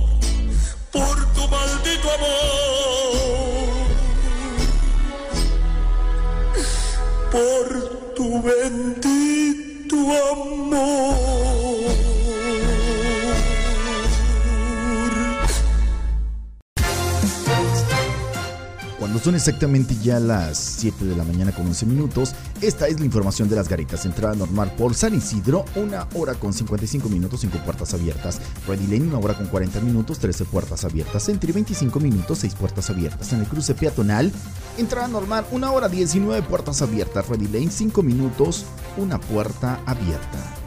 [2.09, 3.91] amor,
[7.31, 7.67] por
[8.15, 9.95] tu bendito
[10.31, 11.10] amor.
[19.23, 23.47] Son exactamente ya las 7 de la mañana con 11 minutos, esta es la información
[23.49, 24.05] de las garitas.
[24.05, 28.41] Entrada normal por San Isidro, una hora con 55 minutos, 5 puertas abiertas.
[28.67, 31.29] Ready Lane, una hora con 40 minutos, 13 puertas abiertas.
[31.29, 33.31] Entry, 25 minutos, 6 puertas abiertas.
[33.33, 34.31] En el cruce peatonal,
[34.77, 37.27] entrada normal, una hora 19 puertas abiertas.
[37.27, 38.65] Ready Lane, 5 minutos,
[38.97, 40.60] una puerta abierta.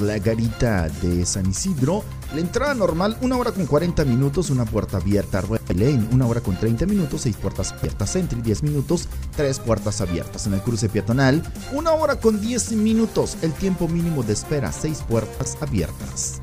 [0.00, 2.04] La garita de San Isidro.
[2.34, 5.42] La entrada normal, una hora con 40 minutos, una puerta abierta.
[5.74, 8.16] Lane, una hora con 30 minutos, seis puertas abiertas.
[8.16, 10.46] Entry, 10 minutos, tres puertas abiertas.
[10.46, 11.42] En el cruce peatonal,
[11.72, 16.40] una hora con 10 minutos, el tiempo mínimo de espera, seis puertas abiertas.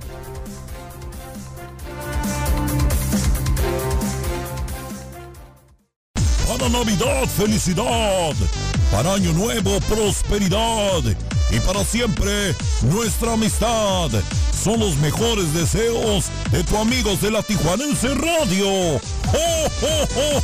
[6.47, 8.33] Para Navidad, felicidad.
[8.91, 11.01] Para Año Nuevo, prosperidad.
[11.53, 14.09] Y para siempre, nuestra amistad.
[14.63, 18.67] Son los mejores deseos de tu amigos de la Tijuanense Radio.
[18.95, 18.99] ¡Oh,
[19.83, 20.41] oh, oh,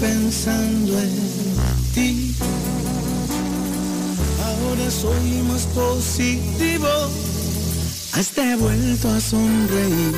[0.00, 1.14] pensando en
[1.94, 2.34] ti.
[4.44, 6.88] Ahora soy más positivo,
[8.12, 10.14] hasta he vuelto a sonreír.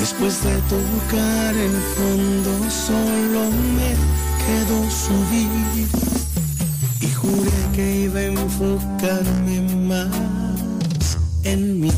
[0.00, 3.94] Después de tocar el fondo, solo me
[4.44, 5.88] quedó subir.
[7.00, 11.92] Y juré que iba a enfocarme más en mí.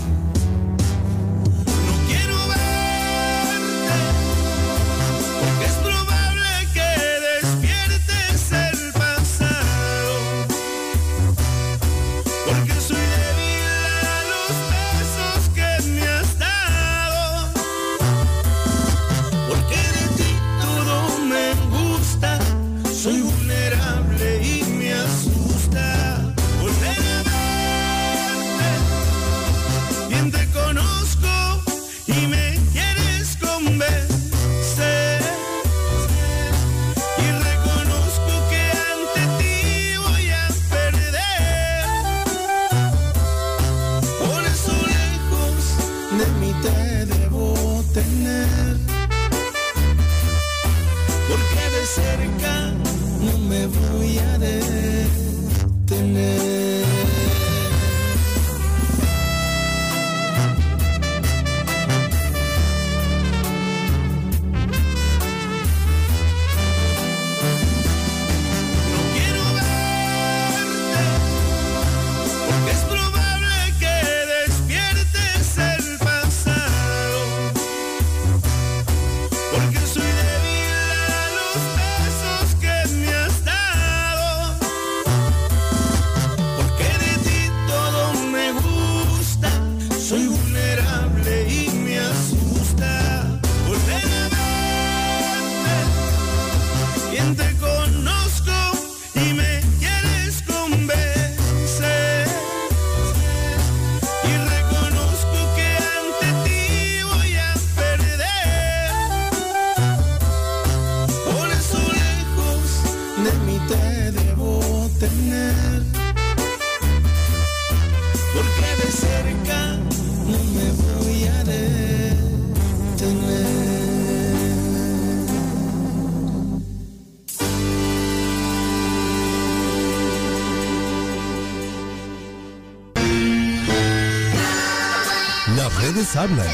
[136.16, 136.46] Hablan.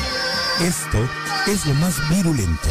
[0.61, 1.09] Esto
[1.49, 2.69] es lo más virulento.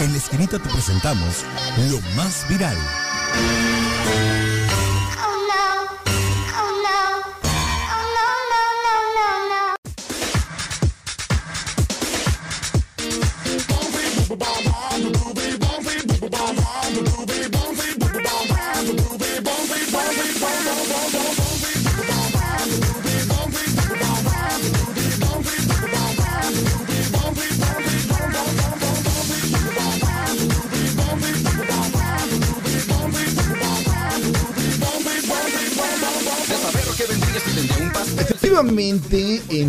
[0.00, 1.44] En la esquinita te presentamos
[1.90, 2.76] lo más viral.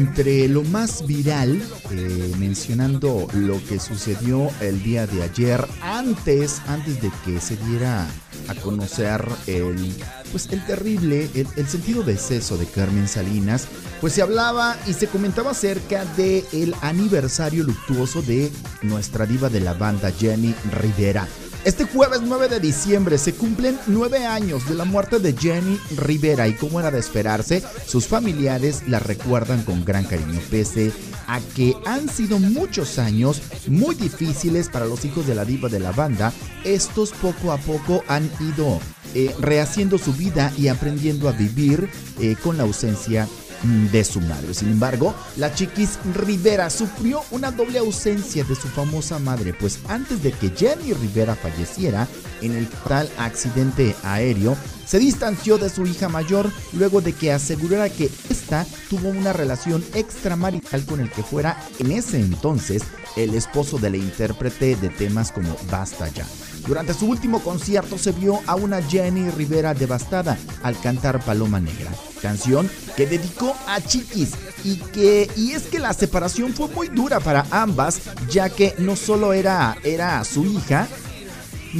[0.09, 1.61] Entre lo más viral,
[1.91, 8.07] eh, mencionando lo que sucedió el día de ayer, antes, antes de que se diera
[8.47, 9.93] a conocer el,
[10.31, 13.67] pues el terrible, el, el sentido deceso de Carmen Salinas,
[14.01, 19.59] pues se hablaba y se comentaba acerca de el aniversario luctuoso de nuestra diva de
[19.59, 21.27] la banda Jenny Rivera.
[21.65, 26.47] Este jueves 9 de diciembre se cumplen nueve años de la muerte de Jenny Rivera
[26.47, 30.93] y como era de esperarse, sus familiares la recuerdan con gran cariño, pese
[31.27, 35.81] a que han sido muchos años muy difíciles para los hijos de la diva de
[35.81, 36.31] la banda,
[36.63, 38.79] estos poco a poco han ido
[39.13, 41.89] eh, rehaciendo su vida y aprendiendo a vivir
[42.21, 43.27] eh, con la ausencia
[43.63, 44.53] de su madre.
[44.53, 50.23] Sin embargo, la chiquis Rivera sufrió una doble ausencia de su famosa madre, pues antes
[50.23, 52.07] de que Jenny Rivera falleciera
[52.41, 54.55] en el fatal accidente aéreo,
[54.85, 59.83] se distanció de su hija mayor luego de que asegurara que ésta tuvo una relación
[59.93, 62.81] extramarital con el que fuera en ese entonces
[63.15, 66.25] el esposo de la intérprete de temas como Basta ya.
[66.69, 71.89] Durante su último concierto se vio a una Jenny Rivera devastada al cantar Paloma Negra,
[72.21, 74.33] canción que dedicó a Chiquis
[74.63, 78.95] y que y es que la separación fue muy dura para ambas, ya que no
[78.95, 80.87] solo era era su hija,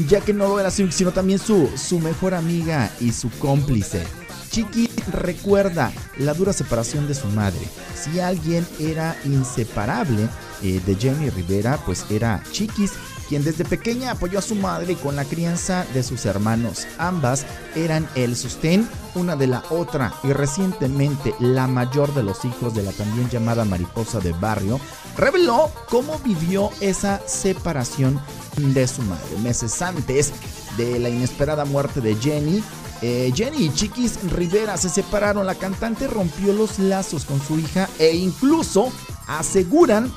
[0.07, 4.07] ya que no era su, sino también su su mejor amiga y su cómplice.
[4.49, 7.61] Chiquis recuerda la dura separación de su madre.
[7.95, 10.27] Si alguien era inseparable
[10.63, 12.93] eh, de Jenny Rivera, pues era Chiquis,
[13.29, 16.87] quien desde pequeña apoyó a su madre con la crianza de sus hermanos.
[16.97, 17.45] Ambas
[17.75, 22.81] eran el sostén una de la otra y recientemente la mayor de los hijos de
[22.81, 24.79] la también llamada mariposa de barrio
[25.15, 28.19] reveló cómo vivió esa separación
[28.57, 29.37] de su madre.
[29.43, 30.33] Meses antes
[30.75, 32.63] de la inesperada muerte de Jenny,
[33.01, 35.45] eh, Jenny y Chiquis Rivera se separaron.
[35.45, 38.91] La cantante rompió los lazos con su hija e incluso
[39.27, 40.11] aseguran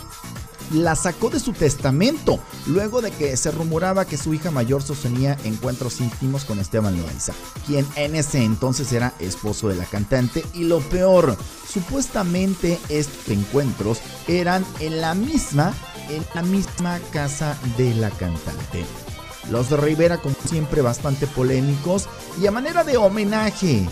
[0.72, 5.36] la sacó de su testamento luego de que se rumoraba que su hija mayor sostenía
[5.44, 7.34] encuentros íntimos con Esteban Loaiza,
[7.66, 11.36] quien en ese entonces era esposo de la cantante y lo peor,
[11.68, 15.74] supuestamente estos encuentros eran en la misma
[16.08, 18.84] en la misma casa de la cantante.
[19.50, 22.08] Los de Rivera como siempre bastante polémicos
[22.40, 23.86] y a manera de homenaje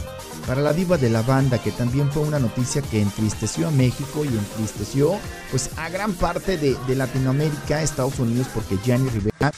[0.46, 4.24] para la diva de la banda, que también fue una noticia que entristeció a México
[4.24, 5.18] y entristeció
[5.50, 9.52] pues a gran parte de, de Latinoamérica, Estados Unidos, porque Jenny Rivera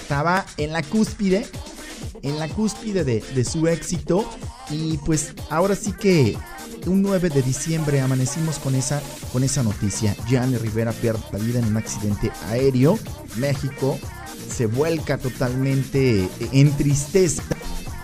[0.00, 1.46] estaba en la cúspide,
[2.22, 4.28] en la cúspide de, de su éxito
[4.70, 6.36] y pues ahora sí que
[6.86, 9.02] un 9 de diciembre amanecimos con esa,
[9.32, 10.14] con esa noticia.
[10.26, 12.98] Jenny Rivera pierde la vida en un accidente aéreo.
[13.36, 13.98] México
[14.48, 17.42] se vuelca totalmente en tristeza.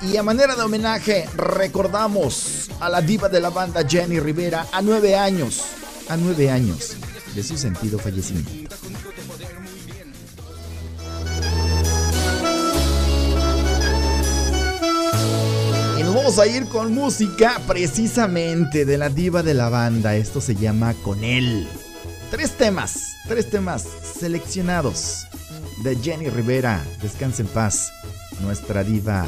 [0.06, 4.82] Y a manera de homenaje recordamos a la diva de la banda Jenny Rivera a
[4.82, 5.64] nueve años,
[6.08, 6.96] a nueve años
[7.34, 8.76] de su sentido fallecimiento.
[15.98, 20.14] Y vamos a ir con música precisamente de la diva de la banda.
[20.16, 21.66] Esto se llama Con él.
[22.30, 23.86] Tres temas, tres temas
[24.18, 25.26] seleccionados
[25.82, 26.84] de Jenny Rivera.
[27.00, 27.90] Descansa en paz,
[28.40, 29.26] nuestra diva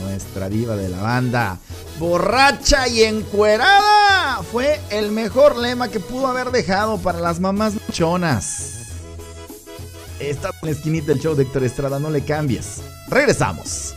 [0.00, 1.58] nuestra diva de la banda.
[1.98, 4.42] Borracha y encuerada.
[4.50, 8.80] Fue el mejor lema que pudo haber dejado para las mamás chonas.
[10.18, 12.82] Está en la esquinita del show de Héctor Estrada, no le cambies.
[13.08, 13.94] Regresamos.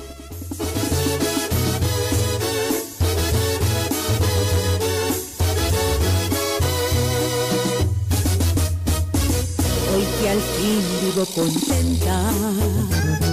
[9.93, 13.32] Hoy que al fin vivo contenta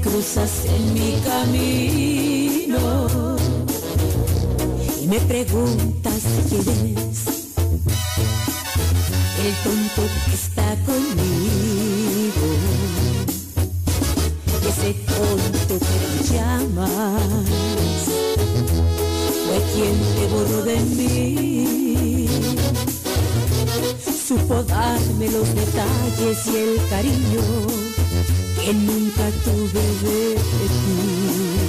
[0.00, 2.78] cruzas en mi camino
[5.02, 7.26] y me preguntas quién es
[9.44, 12.48] el tonto que está conmigo.
[14.68, 17.22] Ese tonto que tú llamas
[19.46, 22.28] fue quien te borró de mí.
[24.28, 27.42] Supo darme los detalles y el cariño
[28.64, 31.59] que nunca tuve de.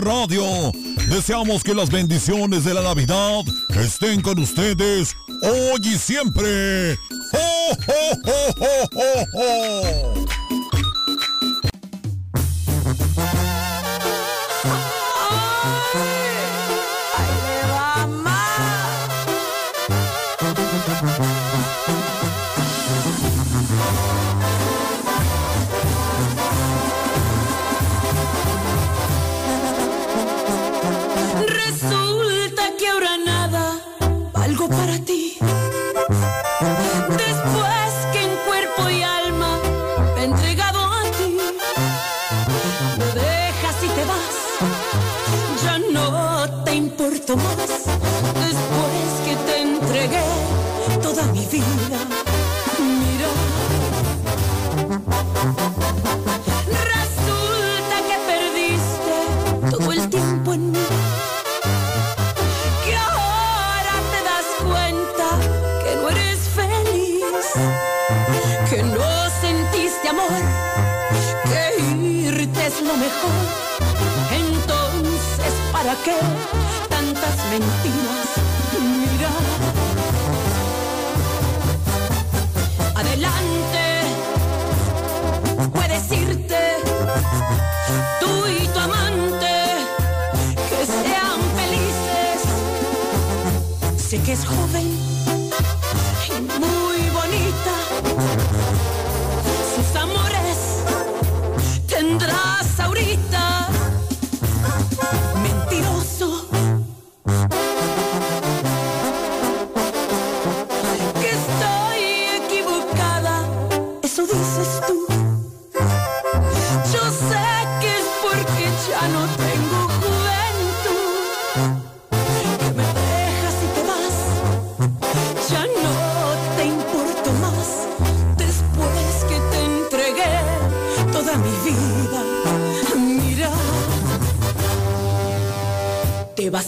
[0.00, 0.72] Radio
[1.08, 3.44] deseamos que las bendiciones de la Navidad
[3.78, 6.98] estén con ustedes hoy y siempre.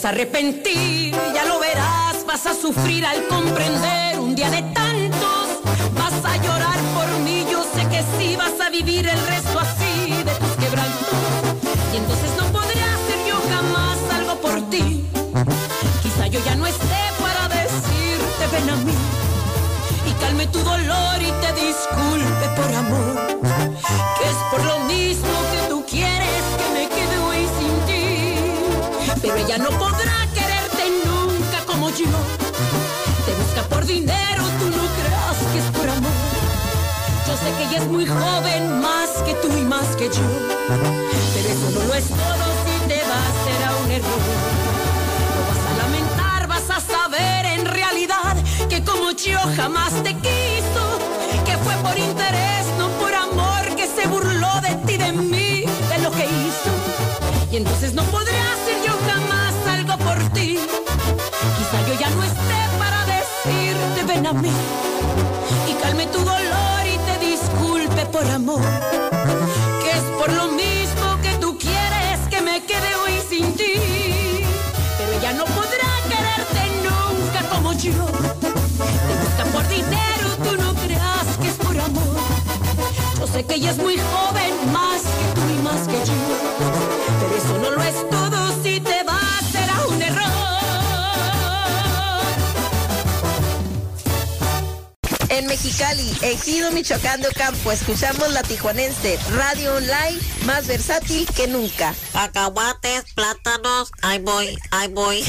[0.05, 5.48] Vas arrepentir, ya lo verás, vas a sufrir al comprender un día de tantos.
[5.94, 10.22] Vas a llorar por mí, yo sé que sí, vas a vivir el resto así
[10.22, 11.18] de tus quebrantos.
[11.93, 15.05] Y entonces no podré hacer yo jamás algo por ti.
[16.02, 18.94] Quizá yo ya no esté para decirte ven a mí.
[20.06, 23.40] Y calme tu dolor y te disculpe por amor.
[24.18, 25.34] Que es por lo mismo
[29.46, 32.06] ella no podrá quererte nunca como yo.
[33.26, 36.12] Te busca por dinero, tú no creas que es por amor.
[37.26, 40.26] Yo sé que ella es muy joven, más que tú y más que yo.
[41.34, 44.22] Pero eso no lo es todo si te vas, será un error.
[45.34, 48.36] Lo vas a lamentar, vas a saber en realidad
[48.68, 50.84] que como yo jamás te quiso,
[51.44, 55.98] que fue por interés, no por amor, que se burló de ti, de mí, de
[56.02, 56.70] lo que hizo.
[57.52, 58.34] Y entonces no podré
[64.26, 64.51] a mí
[65.68, 68.62] y calme tu dolor y te disculpe por amor.
[69.82, 73.74] Que es por lo mismo que tú quieres que me quede hoy sin ti.
[74.96, 77.92] Pero ella no podrá quererte nunca como yo.
[78.40, 82.16] Te gusta por dinero, tú no creas que es por amor.
[83.18, 86.14] Yo sé que ella es muy joven, más que tú y más que yo.
[87.20, 88.34] Pero eso no lo es todo,
[95.74, 101.92] Mexicali, Ejido Michoacán de Ocampo, escuchamos la tijuanense, radio online más versátil que nunca.
[102.12, 105.24] Cacahuates, plátanos, ahí voy, ahí voy.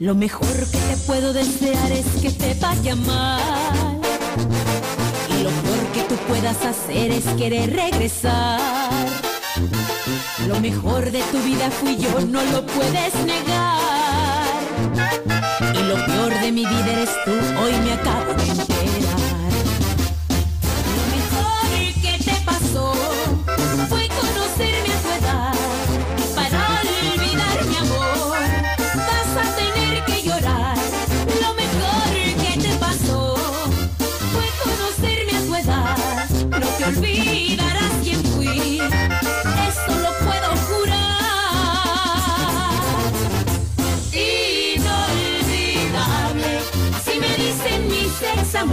[0.00, 3.93] Lo mejor que te puedo desear es que te vaya mal.
[6.28, 8.60] Puedas hacer es querer regresar.
[10.46, 14.58] Lo mejor de tu vida fui yo, no lo puedes negar.
[15.74, 18.73] Y lo peor de mi vida eres tú, hoy me acabo de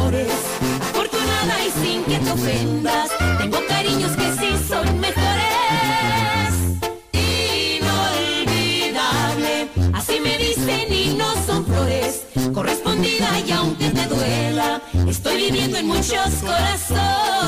[0.02, 0.32] amores.
[0.82, 3.10] Afortunada y sin que te ofendas,
[3.40, 6.80] tengo cariños que sí son mejores.
[8.64, 12.26] Inolvidable, así me dicen y no son flores.
[12.54, 17.41] Correspondida y aunque te duela, estoy viviendo en muchos corazones.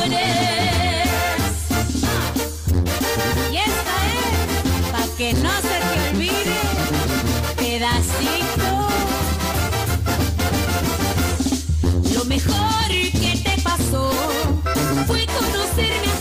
[15.75, 16.12] Fue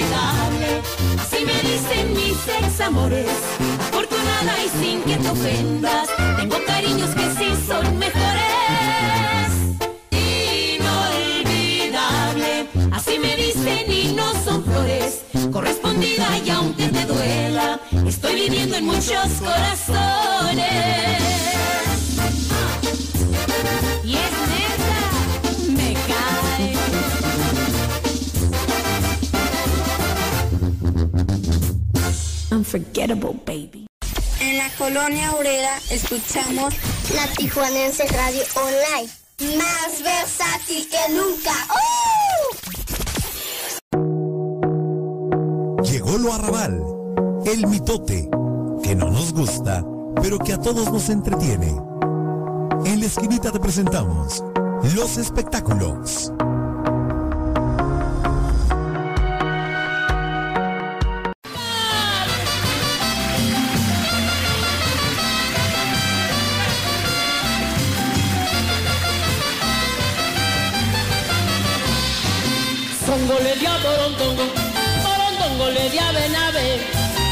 [1.20, 3.28] así me dicen mis ex amores.
[3.89, 9.53] Afortunada y sin que te ofendas, tengo cariños que sí son mejores.
[11.31, 15.23] Inolvidable, así me dicen y no son flores.
[15.51, 21.22] Correspondida y aunque te duela, estoy viviendo en muchos corazones.
[33.03, 33.87] Unforgettable, baby.
[34.41, 36.74] En la colonia obrera escuchamos
[37.15, 39.09] la Tijuanense Radio Online.
[39.59, 41.53] Más versátil que nunca.
[45.77, 45.83] ¡Uh!
[45.83, 46.81] Llegó lo arrabal,
[47.47, 48.29] el mitote,
[48.83, 49.85] que no nos gusta,
[50.20, 51.74] pero que a todos nos entretiene.
[52.85, 54.45] En la esquinita te presentamos
[54.95, 56.33] los espectáculos.
[73.23, 74.43] Le dio a Borondongo,
[75.05, 76.81] Borondongo le dio a Benavé.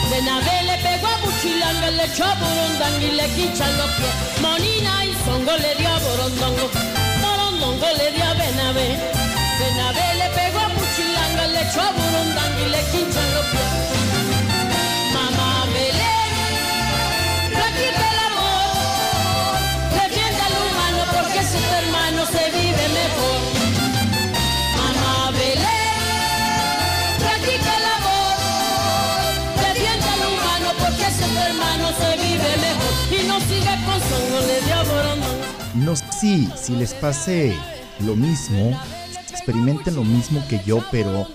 [0.08, 4.14] Benavé le pegó a Buchilanga, le echó a Burundanga y le quichan los pies.
[4.40, 6.70] Monina y Songo le dio a Borondongo,
[7.20, 8.88] Borondongo le dio a Benavé.
[9.58, 13.39] Benavé le pegó a Buchilanga, le echó a Burundanga y le quinchan los
[35.90, 37.52] No si, les pase
[38.06, 38.80] lo mismo,
[39.28, 41.26] experimenten lo mismo que yo, pero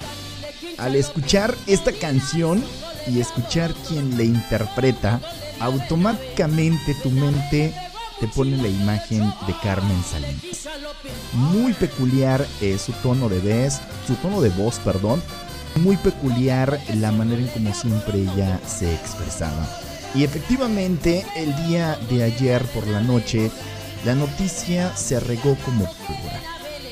[0.78, 2.64] al escuchar esta canción
[3.06, 5.20] y escuchar quien le interpreta,
[5.60, 7.74] automáticamente tu mente
[8.22, 10.70] te pone la imagen de Carmen Salinas.
[11.34, 15.22] Muy peculiar eh, su tono de voz, su tono de voz, perdón.
[15.82, 19.68] Muy peculiar la manera en como siempre ella se expresaba.
[20.14, 23.52] Y efectivamente, el día de ayer por la noche,
[24.06, 26.40] la noticia se regó como pólvora.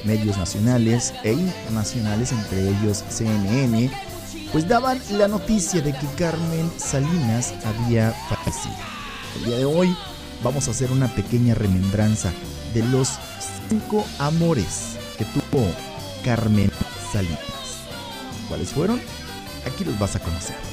[0.03, 3.89] Medios nacionales e internacionales, entre ellos CNN,
[4.51, 8.75] pues daban la noticia de que Carmen Salinas había fallecido.
[9.37, 9.95] El día de hoy
[10.43, 12.33] vamos a hacer una pequeña remembranza
[12.73, 13.19] de los
[13.69, 15.67] cinco amores que tuvo
[16.25, 16.71] Carmen
[17.11, 17.39] Salinas.
[18.49, 18.99] ¿Cuáles fueron?
[19.65, 20.72] Aquí los vas a conocer.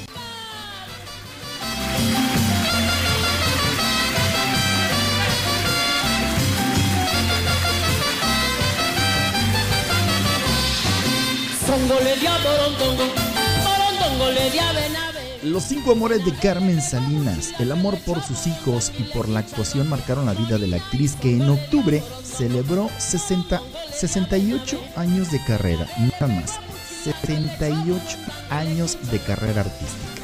[15.43, 19.87] Los cinco amores de Carmen Salinas, el amor por sus hijos y por la actuación
[19.87, 25.87] marcaron la vida de la actriz que en octubre celebró 60, 68 años de carrera,
[25.97, 26.59] nada más,
[27.05, 28.17] 78
[28.49, 30.21] años de carrera artística.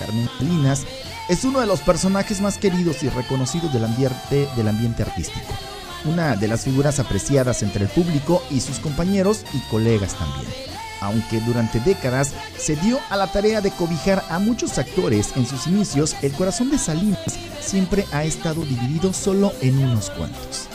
[0.00, 0.86] Carmen Salinas
[1.28, 5.52] es uno de los personajes más queridos y reconocidos del ambiente, del ambiente artístico,
[6.04, 10.69] una de las figuras apreciadas entre el público y sus compañeros y colegas también
[11.00, 15.66] aunque durante décadas se dio a la tarea de cobijar a muchos actores en sus
[15.66, 20.68] inicios, el corazón de Salinas siempre ha estado dividido solo en unos cuantos.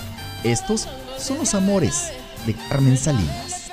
[0.44, 0.88] Estos
[1.18, 2.12] son los amores
[2.46, 3.66] de Carmen Salinas.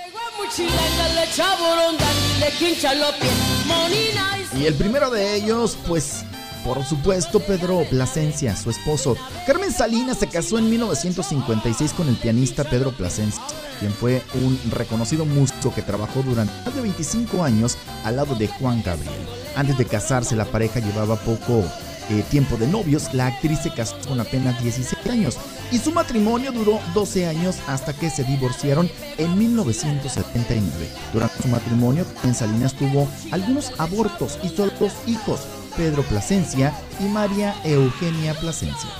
[4.58, 6.24] Y el primero de ellos, pues,
[6.64, 9.16] por supuesto, Pedro Plasencia, su esposo.
[9.46, 13.42] Carmen Salinas se casó en 1956 con el pianista Pedro Plasencia,
[13.82, 18.46] quien fue un reconocido músico que trabajó durante más de 25 años al lado de
[18.46, 19.12] Juan Gabriel.
[19.56, 21.64] Antes de casarse, la pareja llevaba poco
[22.10, 23.12] eh, tiempo de novios.
[23.12, 25.36] La actriz se casó con apenas 16 años
[25.72, 28.88] y su matrimonio duró 12 años hasta que se divorciaron
[29.18, 30.88] en 1979.
[31.12, 35.40] Durante su matrimonio, Carmen Salinas tuvo algunos abortos y solo dos hijos.
[35.76, 38.90] Pedro Plasencia y María Eugenia Plasencia.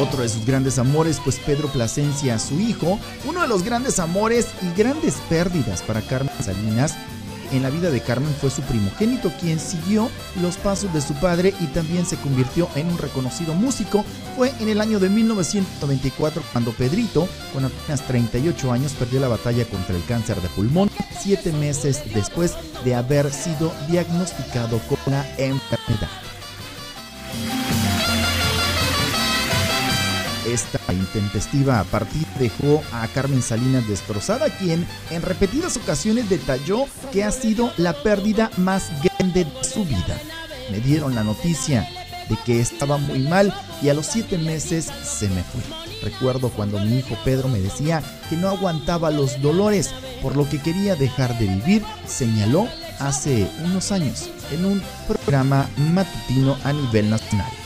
[0.00, 4.48] Otro de sus grandes amores, pues Pedro Plasencia, su hijo, uno de los grandes amores
[4.60, 6.96] y grandes pérdidas para Carmen Salinas.
[7.52, 10.10] En la vida de Carmen fue su primogénito quien siguió
[10.42, 14.04] los pasos de su padre y también se convirtió en un reconocido músico.
[14.36, 19.64] Fue en el año de 1994 cuando Pedrito, con apenas 38 años, perdió la batalla
[19.66, 20.90] contra el cáncer de pulmón,
[21.22, 22.54] siete meses después
[22.84, 26.10] de haber sido diagnosticado con la enfermedad.
[30.46, 37.30] Esta intempestiva partida dejó a Carmen Salinas destrozada, quien en repetidas ocasiones detalló que ha
[37.30, 40.20] sido la pérdida más grande de su vida.
[40.70, 41.88] Me dieron la noticia
[42.28, 45.62] de que estaba muy mal y a los siete meses se me fue.
[46.02, 49.90] Recuerdo cuando mi hijo Pedro me decía que no aguantaba los dolores,
[50.22, 52.68] por lo que quería dejar de vivir, señaló
[52.98, 57.63] hace unos años en un programa matutino a nivel nacional.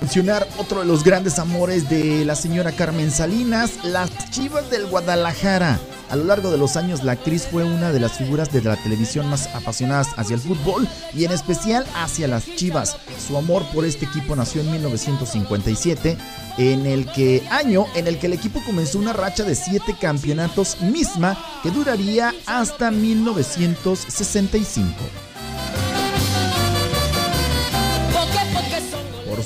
[0.00, 5.78] Mencionar otro de los grandes amores de la señora Carmen Salinas, las Chivas del Guadalajara.
[6.08, 8.76] A lo largo de los años, la actriz fue una de las figuras de la
[8.76, 12.96] televisión más apasionadas hacia el fútbol y en especial hacia las Chivas.
[13.26, 16.16] Su amor por este equipo nació en 1957,
[16.58, 20.80] en el que año en el que el equipo comenzó una racha de siete campeonatos
[20.80, 25.25] misma que duraría hasta 1965.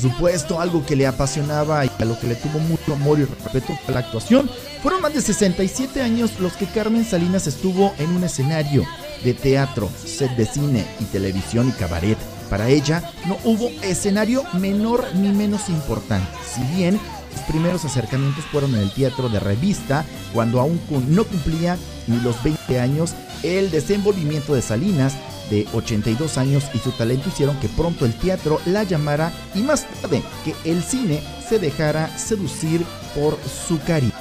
[0.00, 3.78] Supuesto, algo que le apasionaba y a lo que le tuvo mucho amor y respeto
[3.84, 4.50] fue la actuación.
[4.82, 8.84] Fueron más de 67 años los que Carmen Salinas estuvo en un escenario
[9.24, 12.18] de teatro, set de cine y televisión y cabaret.
[12.48, 16.28] Para ella no hubo escenario menor ni menos importante.
[16.52, 16.98] Si bien
[17.32, 22.42] sus primeros acercamientos fueron en el teatro de revista, cuando aún no cumplía ni los
[22.42, 25.14] 20 años, el desenvolvimiento de Salinas
[25.50, 29.84] de 82 años y su talento hicieron que pronto el teatro la llamara y más
[30.00, 34.20] tarde que el cine se dejara seducir por su carisma.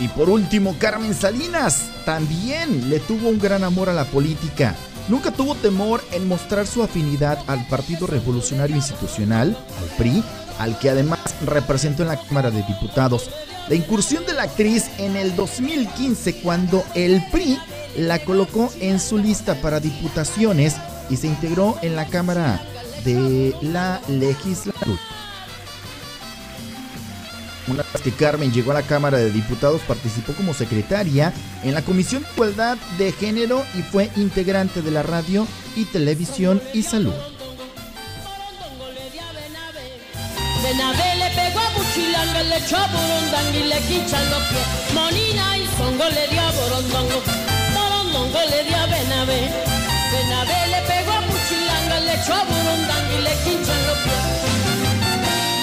[0.00, 4.74] Y por último, Carmen Salinas también le tuvo un gran amor a la política.
[5.08, 10.22] Nunca tuvo temor en mostrar su afinidad al Partido Revolucionario Institucional, al PRI,
[10.60, 13.30] al que además representó en la Cámara de Diputados.
[13.68, 17.58] La incursión de la actriz en el 2015 cuando el PRI
[17.96, 20.76] la colocó en su lista para diputaciones
[21.08, 22.60] y se integró en la Cámara
[23.04, 25.00] de la Legislatura.
[27.66, 31.32] Una vez que Carmen llegó a la Cámara de Diputados, participó como secretaria
[31.62, 36.60] en la Comisión de Igualdad de Género y fue integrante de la radio y televisión
[36.74, 37.14] y salud.
[42.64, 44.66] Echó Burundanga y le quinchan los pies.
[44.94, 47.22] Monina y Songo le dio a Borondongo,
[47.74, 53.98] Borondongo le dio a le pegó a Buchilanga, le echó Burundanga y le quinchan los
[53.98, 54.24] pies.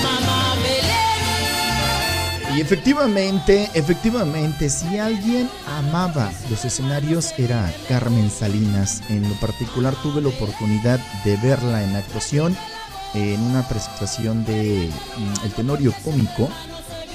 [0.03, 2.57] Mamá Belén.
[2.57, 9.01] Y efectivamente, efectivamente, si alguien amaba los escenarios era Carmen Salinas.
[9.09, 12.57] En lo particular tuve la oportunidad de verla en actuación
[13.13, 16.49] en una presentación de mm, El Tenorio Cómico.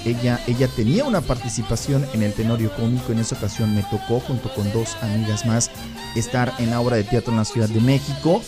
[0.05, 3.13] Ella, ella tenía una participación en el Tenorio Cómico.
[3.13, 5.71] En esa ocasión me tocó, junto con dos amigas más,
[6.17, 8.43] estar en la obra de teatro en la Ciudad de México.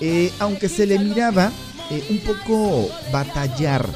[0.00, 1.50] Eh, aunque se le miraba
[1.90, 3.86] eh, un poco batallar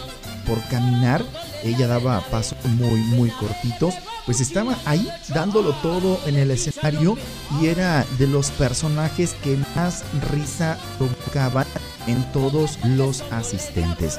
[0.46, 1.24] por caminar,
[1.64, 3.94] ella daba pasos muy, muy cortitos.
[4.26, 7.16] Pues estaba ahí dándolo todo en el escenario
[7.60, 11.66] y era de los personajes que más risa provocaban
[12.06, 14.18] en todos los asistentes.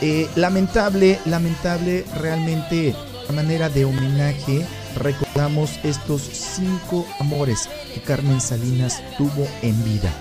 [0.00, 2.94] Eh, lamentable, lamentable, realmente
[3.28, 4.64] a manera de homenaje
[4.96, 10.12] recordamos estos cinco amores que Carmen Salinas tuvo en vida.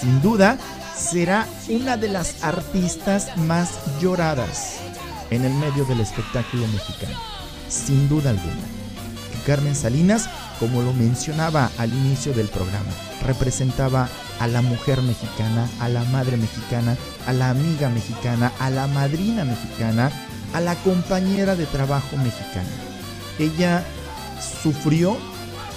[0.00, 0.58] Sin duda,
[0.96, 4.83] será una de las artistas más lloradas
[5.34, 7.18] en el medio del espectáculo mexicano.
[7.68, 8.62] Sin duda alguna.
[9.46, 10.28] Carmen Salinas,
[10.58, 12.90] como lo mencionaba al inicio del programa,
[13.26, 14.08] representaba
[14.40, 16.96] a la mujer mexicana, a la madre mexicana,
[17.26, 20.10] a la amiga mexicana, a la madrina mexicana,
[20.54, 22.68] a la compañera de trabajo mexicana.
[23.38, 23.84] Ella
[24.62, 25.16] sufrió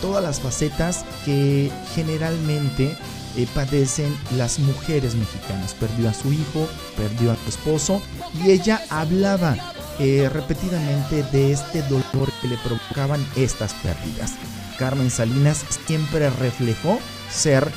[0.01, 2.95] todas las facetas que generalmente
[3.37, 5.73] eh, padecen las mujeres mexicanas.
[5.73, 8.01] Perdió a su hijo, perdió a su esposo
[8.43, 9.55] y ella hablaba
[9.99, 14.33] eh, repetidamente de este dolor que le provocaban estas pérdidas.
[14.77, 16.99] Carmen Salinas siempre reflejó
[17.31, 17.71] ser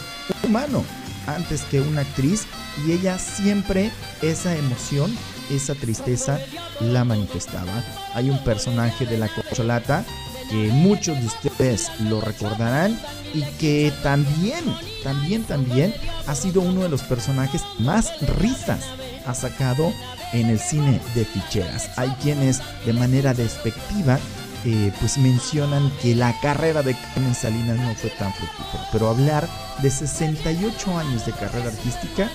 [0.45, 0.85] humano
[1.27, 2.47] antes que una actriz
[2.87, 3.91] y ella siempre
[4.23, 5.17] esa emoción,
[5.51, 6.39] esa tristeza
[6.81, 7.85] la manifestaba.
[8.15, 10.05] Hay un personaje de la Cocholata
[10.51, 12.99] que muchos de ustedes lo recordarán
[13.33, 14.65] y que también,
[15.05, 15.95] también, también
[16.27, 18.85] ha sido uno de los personajes más risas
[19.27, 19.93] ha sacado
[20.33, 21.91] en el cine de ficheras.
[21.97, 24.19] Hay quienes de manera despectiva
[24.65, 29.49] eh, pues mencionan que la carrera de Carmen Salinas no fue tan fructífera, pero hablar
[29.81, 32.31] de 68 años de carrera artística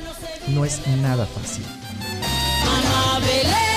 [0.47, 1.65] no es nada fácil.
[2.65, 3.75] Mamá Belén,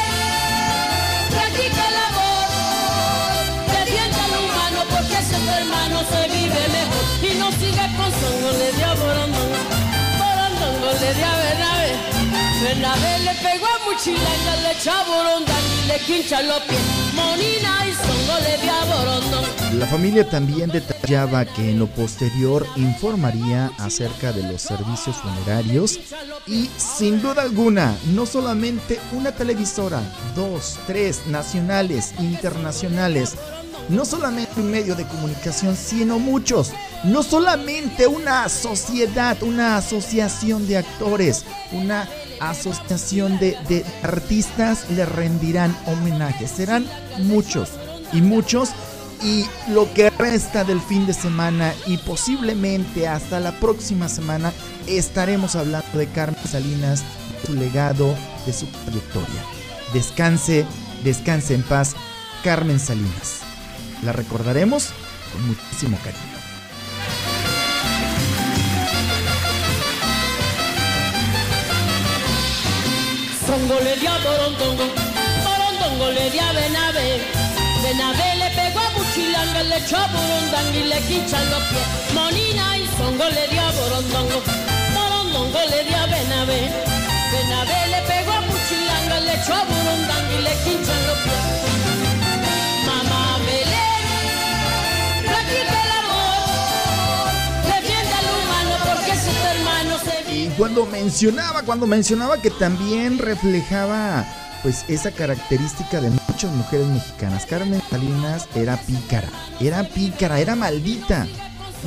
[19.78, 26.00] La familia también detallaba que en lo posterior informaría acerca de los servicios funerarios
[26.46, 30.00] y sin duda alguna, no solamente una televisora,
[30.34, 33.36] dos, tres, nacionales, internacionales,
[33.88, 36.72] no solamente un medio de comunicación, sino muchos,
[37.04, 42.08] no solamente una sociedad, una asociación de actores, una
[42.40, 46.86] asociación de, artistas le rendirán homenaje, serán
[47.18, 47.70] muchos
[48.12, 48.70] y muchos
[49.22, 54.52] y lo que resta del fin de semana y posiblemente hasta la próxima semana
[54.86, 57.02] estaremos hablando de Carmen Salinas,
[57.40, 58.14] de su legado,
[58.46, 59.42] de su trayectoria.
[59.92, 60.64] Descanse,
[61.02, 61.96] descanse en paz,
[62.44, 63.47] Carmen Salinas.
[64.02, 64.90] La recordaremos
[65.32, 66.22] con muchísimo cariño.
[73.46, 74.84] Songo le dio a Borondongo,
[75.44, 76.30] Borondongo le
[78.50, 82.14] pegó a Buchilanga, le echó a Burundanga y le quinchan los pies.
[82.14, 84.42] Monina y Songo le dio a Borondongo,
[84.94, 86.70] Borondongo le dio a Benabe.
[87.32, 91.67] Benabe le pegó a Buchilanga, le echó a Burundanga y le quinchan los pies.
[100.58, 104.26] Cuando mencionaba, cuando mencionaba que también reflejaba
[104.64, 107.46] pues esa característica de muchas mujeres mexicanas.
[107.46, 109.28] Carmen Salinas era pícara,
[109.60, 111.28] era pícara, era maldita.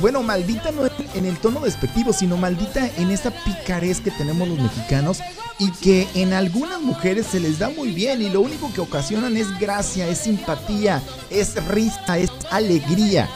[0.00, 4.58] bueno, maldita no en el tono despectivo, sino maldita en esa picarez que tenemos los
[4.58, 5.20] mexicanos
[5.58, 9.36] y que en algunas mujeres se les da muy bien y lo único que ocasionan
[9.36, 13.28] es gracia, es simpatía, es risa, es alegría.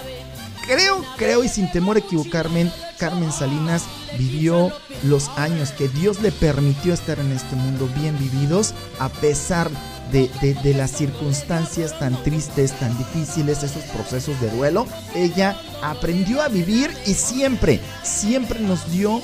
[0.66, 3.84] Creo, creo y sin temor a equivocarme, Carmen Salinas
[4.18, 4.72] vivió
[5.04, 9.70] los años que Dios le permitió estar en este mundo bien vividos a pesar
[10.10, 14.86] de, de- las circunstancias tan tristes, tan difíciles, esos procesos de duelo.
[15.14, 19.20] Ella aprendió a vivir y siempre, siempre nos dio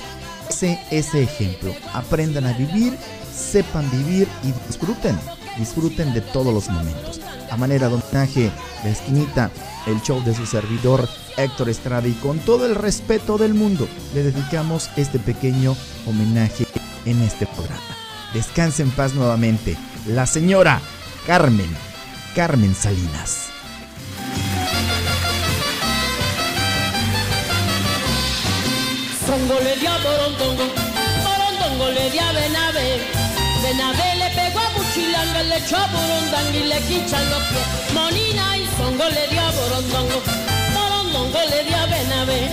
[0.49, 1.73] ese, ese ejemplo.
[1.93, 2.97] Aprendan a vivir,
[3.35, 5.17] sepan vivir y disfruten,
[5.57, 7.19] disfruten de todos los momentos.
[7.51, 8.51] A manera de homenaje,
[8.83, 9.51] la esquinita,
[9.87, 11.07] el show de su servidor
[11.37, 16.65] Héctor Estrada y con todo el respeto del mundo le dedicamos este pequeño homenaje
[17.05, 17.81] en este programa.
[18.33, 19.77] Descanse en paz nuevamente,
[20.07, 20.81] la señora
[21.27, 21.69] Carmen,
[22.35, 23.49] Carmen Salinas.
[33.63, 37.93] Benavé le pegó a Buchilanga, le echó a Borondanga y le quichan los pies.
[37.93, 40.21] Monina y Songo le dio a Borondongo,
[40.73, 42.51] Borondongo le dio a Benavé.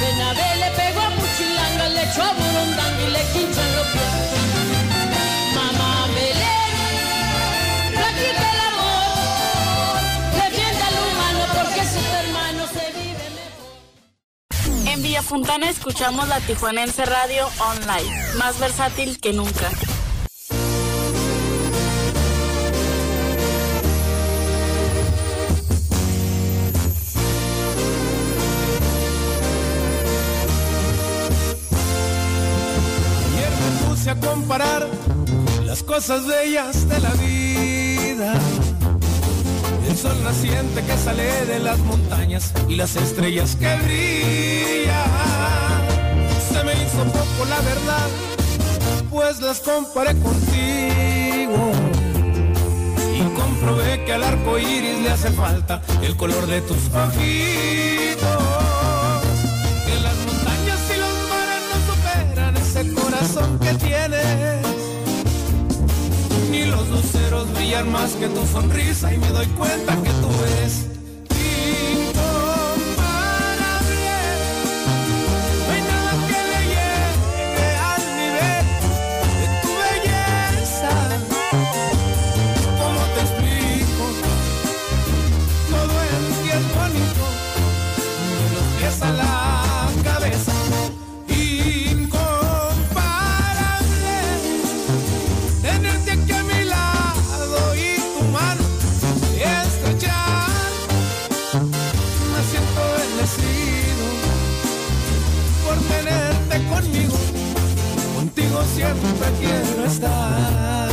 [0.00, 4.12] Benavé le pegó a Buchilanga, le echó a Borondanga y le quichan los pies.
[5.56, 6.74] Mamá Belén,
[7.96, 10.00] practica el amor,
[10.36, 14.92] defienda al humano porque sus hermanos se viven mejor.
[14.92, 19.70] En Villa Fontana escuchamos la Tijuanense Radio Online, más versátil que nunca.
[34.42, 34.88] Comparar
[35.64, 38.34] las cosas bellas de la vida.
[39.88, 44.96] El sol naciente que sale de las montañas y las estrellas que brillan.
[46.52, 48.08] Se me hizo poco la verdad,
[49.10, 51.70] pues las comparé contigo.
[53.14, 58.26] Y comprobé que al arco iris le hace falta el color de tus ojitos.
[59.86, 63.61] Que las montañas y los mares no superan ese corazón
[67.72, 70.28] brillan más que tu sonrisa y me doy cuenta que tú
[70.58, 71.01] eres
[109.00, 110.92] siempre quiero estar.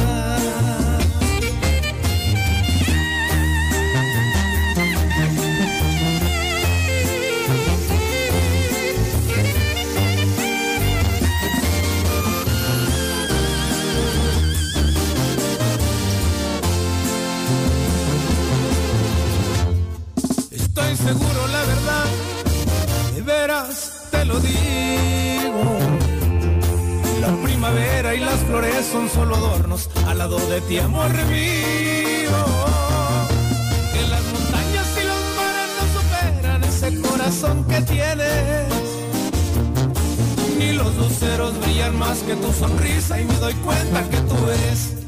[20.51, 22.05] Estoy seguro, la verdad,
[23.15, 25.28] de veras te lo digo.
[27.71, 32.39] Y las flores son solo adornos al lado de ti, amor mío.
[33.93, 38.73] Que las montañas y los mares no superan ese corazón que tienes.
[40.57, 44.98] Ni los luceros brillan más que tu sonrisa y me doy cuenta que tú eres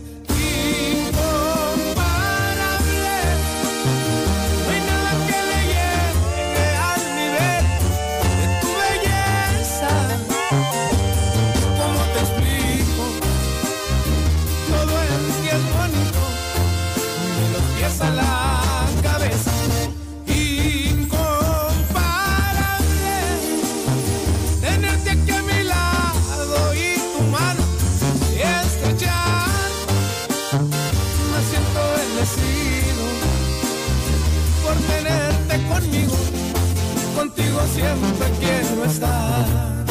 [37.22, 39.85] contigo siempre quiero estar.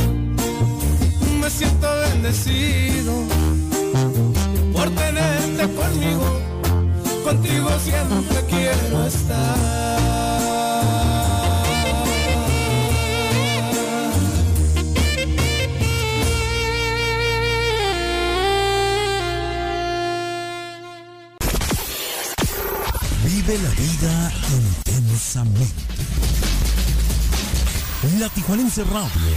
[1.40, 3.12] Me siento bendecido
[4.72, 6.28] por tenerte conmigo,
[7.24, 9.58] contigo siempre quiero estar.
[23.24, 25.79] Vive la vida intensamente.
[28.20, 29.34] La Tijuanense Radio,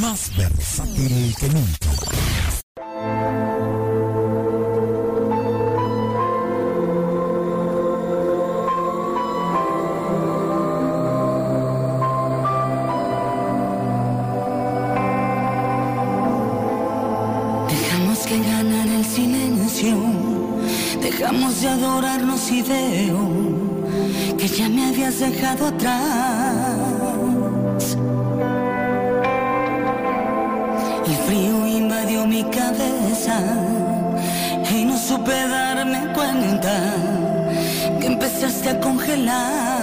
[0.00, 1.90] más versátil que nunca.
[17.68, 19.96] Dejamos que ganara el silencio,
[21.02, 26.93] dejamos de adorarnos y veo que ya me habías dejado atrás.
[35.24, 36.72] Supe darme cuenta
[38.00, 39.73] que empezaste a congelar.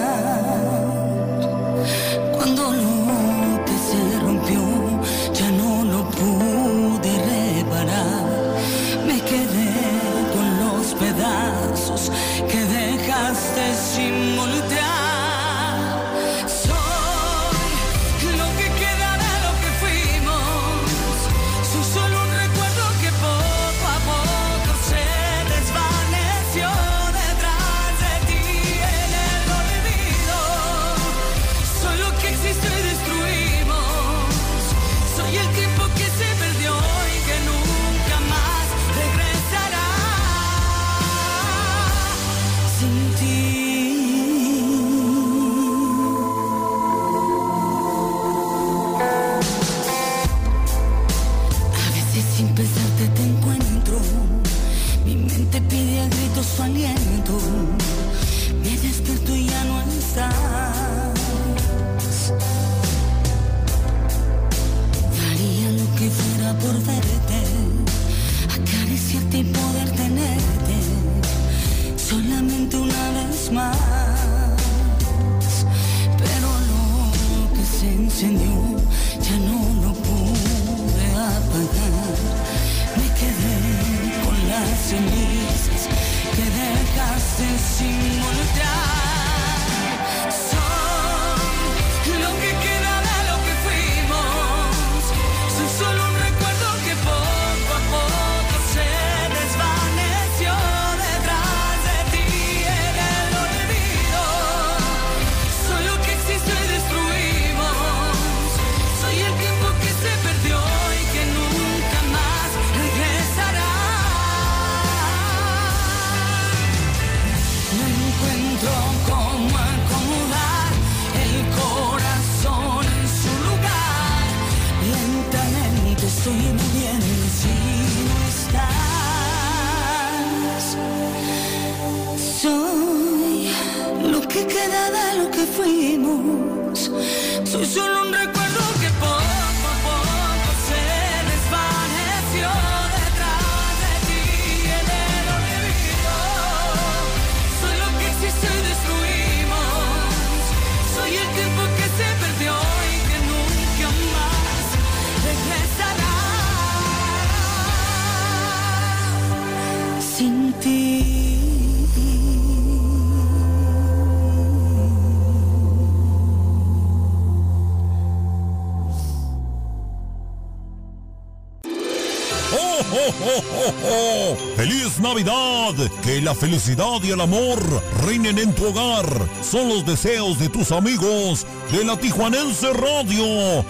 [176.12, 177.58] Que la felicidad y el amor
[178.06, 179.06] reinen en tu hogar.
[179.42, 183.64] Son los deseos de tus amigos de la Tijuanense Radio.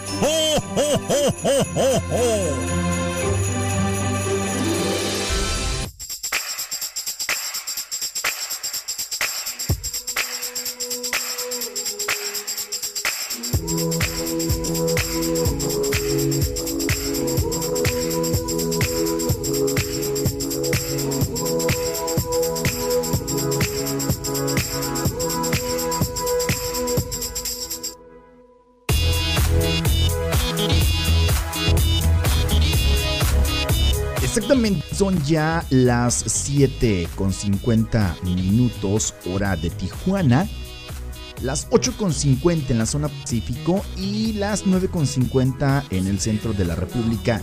[35.25, 40.47] Ya las 7 con 50 minutos hora de Tijuana,
[41.41, 46.19] las 8 con 50 en la zona Pacífico y las 9 con 50 en el
[46.19, 47.41] centro de la República.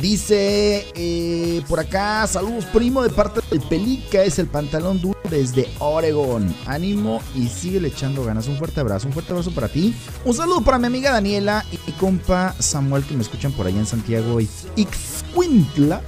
[0.00, 5.68] Dice eh, por acá, saludos primo de parte del Pelica, es el pantalón duro desde
[5.80, 6.54] Oregon.
[6.66, 8.48] Ánimo y sigue echando ganas.
[8.48, 9.94] Un fuerte abrazo, un fuerte abrazo para ti.
[10.24, 13.78] Un saludo para mi amiga Daniela y mi compa Samuel que me escuchan por allá
[13.78, 16.02] en Santiago y Ixcuintla.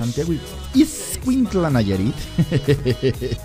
[0.00, 0.40] Santiago y
[0.74, 2.14] Ixcuintla, Nayarit.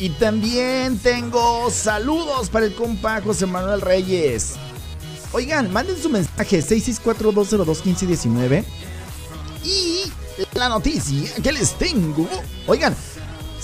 [0.00, 4.54] y también tengo saludos para el compa José Manuel Reyes.
[5.30, 8.64] Oigan, manden su mensaje 664-202-1519.
[9.64, 10.10] Y
[10.54, 12.28] la noticia que les tengo.
[12.66, 12.96] Oigan,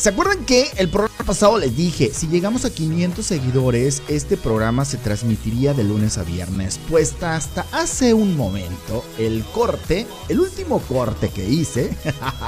[0.02, 4.84] ¿se acuerdan que el programa pasado les dije, si llegamos a 500 seguidores, este programa
[4.84, 6.80] se transmitiría de lunes a viernes?
[6.90, 11.96] Pues hasta hace un momento, el corte, el último corte que hice,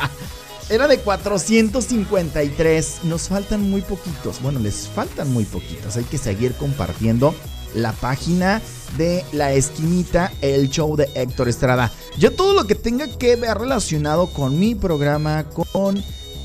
[0.69, 3.05] era de 453.
[3.05, 4.43] Nos faltan muy poquitos.
[4.43, 5.97] Bueno, les faltan muy poquitos.
[5.97, 7.37] Hay que seguir compartiendo
[7.73, 8.63] la página
[8.99, 11.93] de La Esquinita, el show de Héctor Estrada.
[12.19, 16.03] Yo todo lo que tenga que ver relacionado con mi programa, con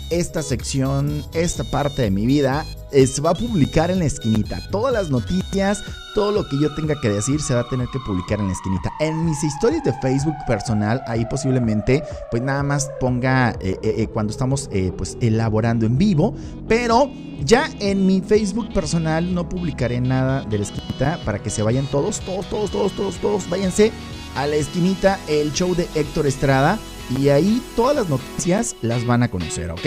[0.10, 4.60] esta sección, esta parte de mi vida, eh, se va a publicar en la esquinita.
[4.72, 5.84] Todas las noticias,
[6.15, 8.53] todo lo que yo tenga que decir se va a tener que publicar en la
[8.53, 8.91] esquinita.
[8.99, 14.31] En mis historias de Facebook personal, ahí posiblemente, pues nada más ponga eh, eh, cuando
[14.31, 16.34] estamos pues elaborando en vivo.
[16.68, 17.11] Pero
[17.44, 21.86] ya en mi Facebook personal no publicaré nada de la esquinita para que se vayan
[21.88, 23.49] todos, todos, todos, todos, todos, todos.
[23.49, 23.91] Váyanse
[24.36, 26.80] a la esquinita, el show de Héctor Estrada.
[27.18, 29.86] Y ahí todas las noticias las van a conocer, ¿ok?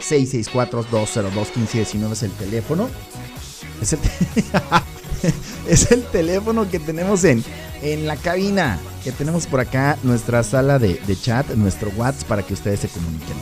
[0.00, 2.88] 664-202-1519 es el teléfono.
[3.80, 4.00] Es el,
[5.68, 7.44] es el teléfono que tenemos en,
[7.82, 8.78] en la cabina.
[9.02, 12.88] Que tenemos por acá nuestra sala de, de chat, nuestro WhatsApp para que ustedes se
[12.88, 13.36] comuniquen.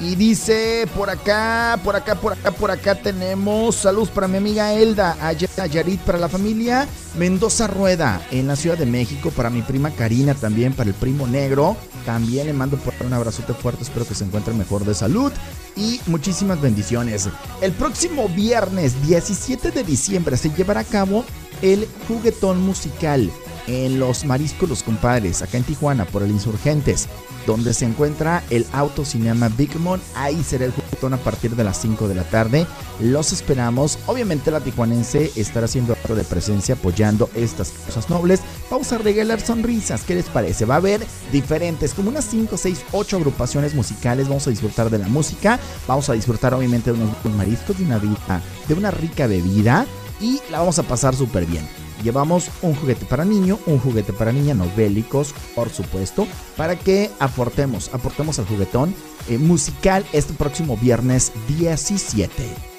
[0.00, 4.72] Y dice por acá, por acá, por acá, por acá tenemos saludos para mi amiga
[4.72, 9.60] Elda, a Yarit para la familia, Mendoza Rueda en la Ciudad de México, para mi
[9.60, 11.76] prima Karina también, para el primo negro.
[12.06, 15.32] También le mando por un abrazote fuerte, espero que se encuentre mejor de salud
[15.76, 17.28] y muchísimas bendiciones.
[17.60, 21.26] El próximo viernes 17 de diciembre se llevará a cabo
[21.60, 23.30] el juguetón musical
[23.66, 27.08] en los Mariscos Los Compadres, acá en Tijuana, por el Insurgentes,
[27.46, 30.00] donde se encuentra el Autocinema Big Mon.
[30.14, 32.66] Ahí será el juguetón a partir de las 5 de la tarde.
[33.00, 33.98] Los esperamos.
[34.06, 38.40] Obviamente la tijuanense estará haciendo acto de presencia apoyando estas cosas nobles.
[38.70, 40.02] Vamos a regalar sonrisas.
[40.02, 40.64] ¿Qué les parece?
[40.64, 41.00] Va a haber
[41.32, 44.28] diferentes, como unas 5, 6, 8 agrupaciones musicales.
[44.28, 45.58] Vamos a disfrutar de la música.
[45.86, 49.86] Vamos a disfrutar obviamente de unos mariscos, de una, vida, de una rica bebida.
[50.20, 51.66] Y la vamos a pasar súper bien.
[52.02, 57.10] Llevamos un juguete para niño, un juguete para niña, no bélicos, por supuesto, para que
[57.18, 58.94] aportemos, aportemos al juguetón
[59.28, 62.70] eh, musical este próximo viernes 17.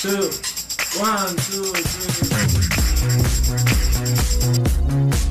[0.00, 0.30] two,
[1.00, 1.72] one, two,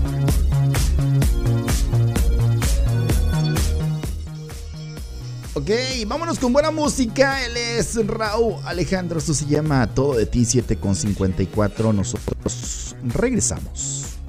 [0.04, 0.17] three.
[5.58, 5.72] Ok,
[6.06, 7.44] vámonos con buena música.
[7.44, 9.18] Él es Raúl Alejandro.
[9.18, 11.94] Esto se llama Todo de ti 7 con 54.
[11.94, 14.20] Nosotros regresamos.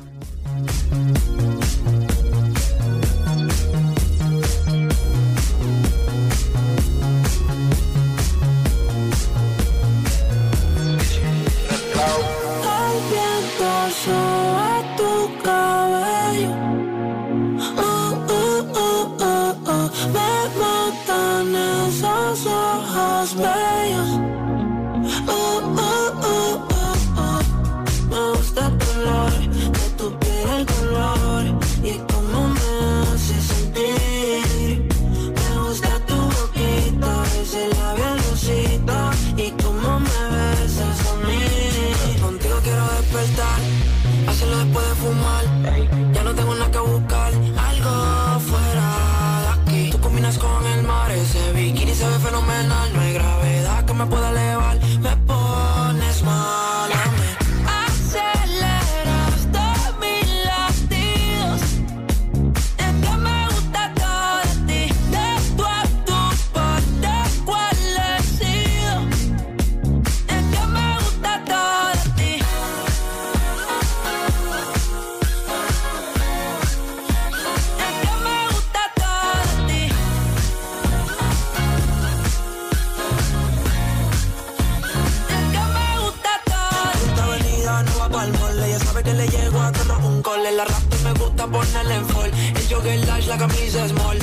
[93.28, 94.18] La camisa small.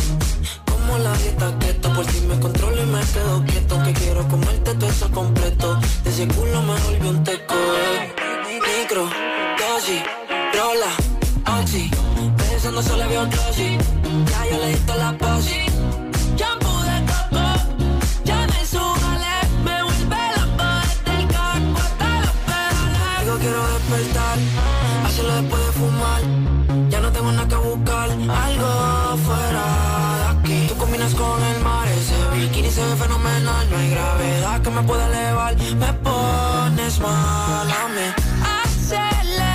[0.66, 3.84] Como la dieta keto, por si me controlo y me quedo quieto.
[3.84, 5.80] Que quiero comerte todo eso completo.
[6.04, 7.56] De ese culo me volvió un teco.
[8.50, 9.04] Micro,
[9.60, 10.02] dosis,
[10.54, 10.92] rola,
[11.62, 11.92] oxi.
[12.38, 13.78] Pensando solo veo glossy.
[14.32, 15.62] Ya yo le di la posi.
[16.36, 17.46] Shampoo de coco,
[18.24, 19.36] ya me subale.
[19.64, 23.20] Me vuelve loco desde el carro hasta los pedales.
[23.22, 24.38] Digo quiero despertar,
[25.06, 26.55] hacerlo después de fumar.
[33.76, 35.56] No hay gravedad que me pueda elevar.
[35.56, 38.08] Me pones mal a mí.
[38.64, 39.55] Aceleras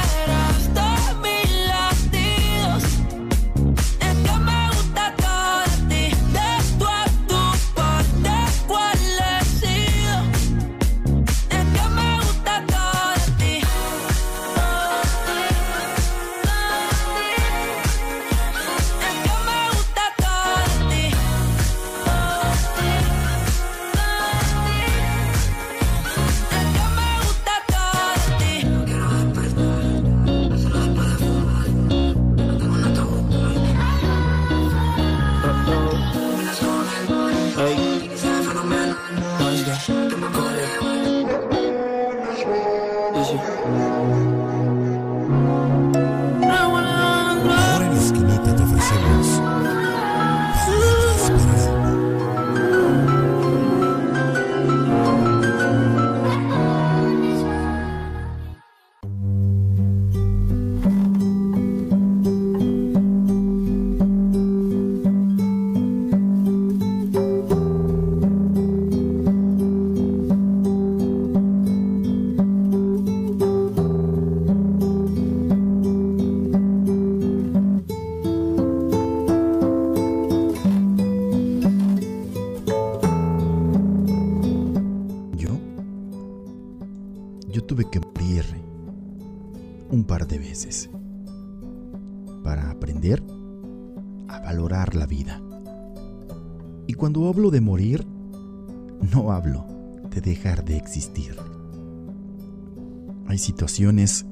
[103.40, 104.26] situaciones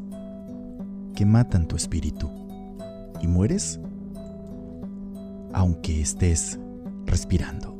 [1.14, 2.30] que matan tu espíritu
[3.20, 3.80] y mueres
[5.52, 6.58] aunque estés
[7.06, 7.76] respirando.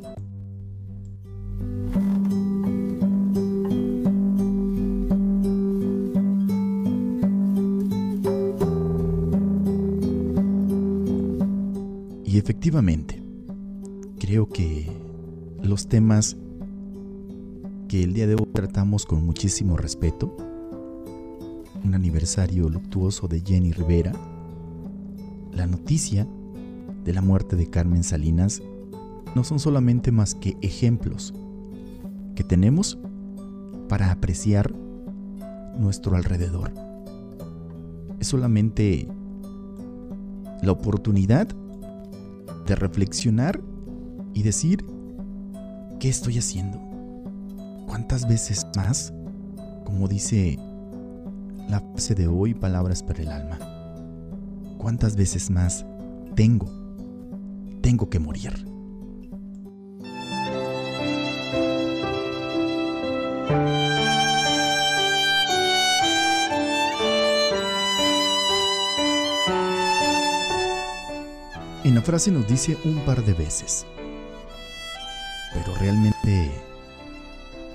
[12.25, 13.23] Y efectivamente,
[14.19, 14.91] creo que
[15.63, 16.37] los temas
[17.89, 20.37] que el día de hoy tratamos con muchísimo respeto,
[21.85, 24.13] un aniversario luctuoso de Jenny Rivera,
[25.53, 26.27] la noticia
[27.05, 28.63] de la muerte de Carmen Salinas,
[29.35, 31.35] no son solamente más que ejemplos
[32.35, 32.99] que tenemos
[33.89, 34.73] para apreciar
[35.79, 36.73] nuestro alrededor.
[38.21, 39.09] Es solamente
[40.63, 41.49] la oportunidad
[42.67, 43.61] de reflexionar
[44.35, 44.85] y decir,
[46.01, 46.79] ¿qué estoy haciendo?
[47.87, 49.13] ¿Cuántas veces más?
[49.85, 50.59] Como dice
[51.69, 53.59] la frase de hoy, palabras para el alma.
[54.79, 55.85] ¿Cuántas veces más
[56.35, 56.67] tengo,
[57.83, 58.53] tengo que morir?
[71.85, 73.87] En la frase nos dice un par de veces.
[75.55, 76.51] Pero realmente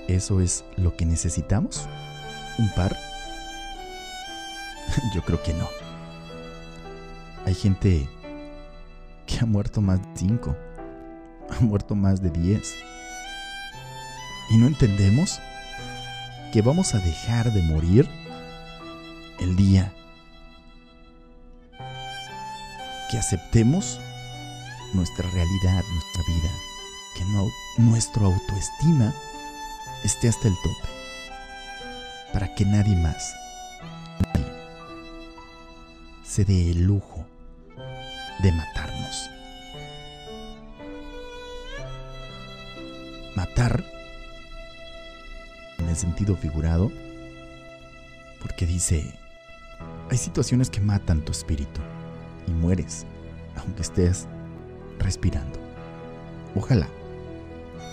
[0.08, 1.88] eso es lo que necesitamos?
[2.58, 2.96] ¿Un par?
[5.14, 5.68] Yo creo que no.
[7.46, 8.08] Hay gente
[9.26, 10.56] que ha muerto más de cinco,
[11.50, 12.74] ha muerto más de diez.
[14.50, 15.40] Y no entendemos
[16.52, 18.08] que vamos a dejar de morir
[19.40, 19.92] el día
[23.10, 24.00] que aceptemos
[24.92, 26.50] nuestra realidad, nuestra vida,
[27.16, 27.48] que no,
[27.78, 29.12] nuestra autoestima
[30.04, 30.88] esté hasta el tope,
[32.32, 33.34] para que nadie más
[34.34, 34.53] nadie,
[36.24, 37.26] se dé el lujo
[38.42, 39.30] de matarnos.
[43.36, 43.84] Matar
[45.78, 46.90] en el sentido figurado,
[48.40, 49.12] porque dice,
[50.10, 51.80] hay situaciones que matan tu espíritu
[52.48, 53.04] y mueres,
[53.56, 54.26] aunque estés
[54.98, 55.58] respirando.
[56.54, 56.88] Ojalá,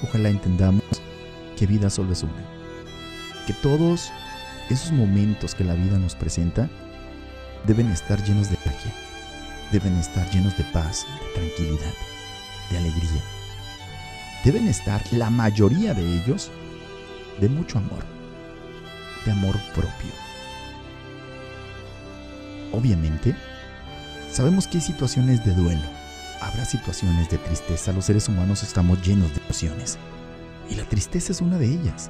[0.04, 0.84] ojalá entendamos
[1.58, 2.46] que vida solo es una.
[3.46, 4.10] Que todos
[4.70, 6.70] esos momentos que la vida nos presenta
[7.66, 8.92] deben estar llenos de magia,
[9.72, 11.94] deben estar llenos de paz, de tranquilidad,
[12.70, 13.22] de alegría.
[14.44, 16.50] Deben estar, la mayoría de ellos,
[17.40, 18.04] de mucho amor,
[19.26, 20.12] de amor propio.
[22.72, 23.36] Obviamente,
[24.32, 25.88] sabemos que hay situaciones de duelo,
[26.42, 29.98] habrá situaciones de tristeza, los seres humanos estamos llenos de emociones.
[30.70, 32.10] Y la tristeza es una de ellas.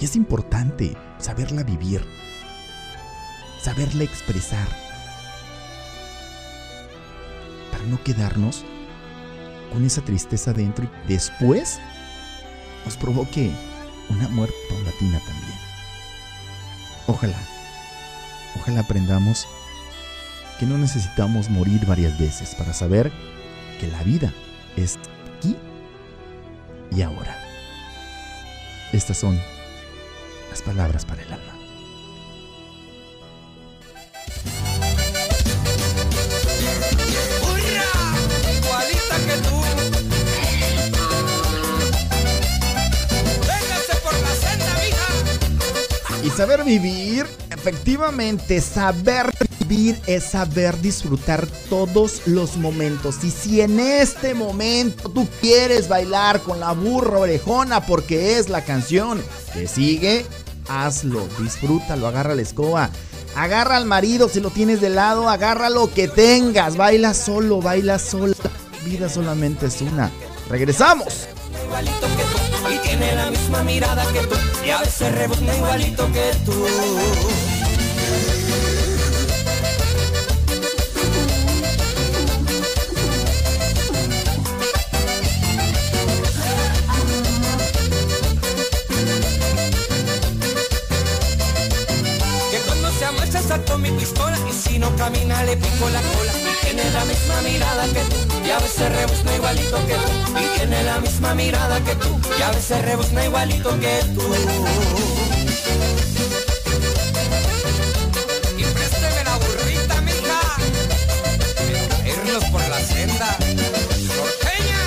[0.00, 2.04] Y es importante saberla vivir,
[3.60, 4.68] saberla expresar,
[7.70, 8.64] para no quedarnos
[9.72, 11.78] con esa tristeza dentro y después
[12.84, 13.50] nos provoque
[14.08, 15.58] una muerte paulatina también.
[17.06, 17.38] Ojalá,
[18.60, 19.46] ojalá aprendamos
[20.58, 23.12] que no necesitamos morir varias veces para saber
[23.80, 24.32] que la vida
[24.76, 24.98] es
[25.36, 25.56] aquí
[26.90, 27.36] y ahora.
[28.92, 29.38] Estas son
[30.50, 31.57] las palabras para el alma.
[46.38, 49.28] Saber vivir, efectivamente, saber
[49.58, 53.24] vivir es saber disfrutar todos los momentos.
[53.24, 58.64] Y si en este momento tú quieres bailar con la burra orejona porque es la
[58.64, 59.20] canción
[59.52, 60.26] que sigue,
[60.68, 62.90] hazlo, disfrútalo, agarra la escoba.
[63.34, 67.98] Agarra al marido si lo tienes de lado, agarra lo que tengas, baila solo, baila
[67.98, 68.36] sola.
[68.84, 70.12] Vida solamente es una.
[70.48, 71.26] Regresamos.
[71.64, 72.37] igualito que tú
[72.88, 76.66] tiene la misma mirada que tú y a veces rebuzna igualito que tú.
[93.48, 97.86] Saco mi pistola y si no camina le pico la cola tiene la misma mirada
[97.86, 101.94] que tú y a veces rebuzna igualito que tú y tiene la misma mirada que
[101.96, 104.22] tú y a veces rebuzna igualito que tú.
[108.56, 110.40] Y présteme la burrita, mija.
[112.06, 113.36] Irnos por la senda.
[114.16, 114.82] Norteña.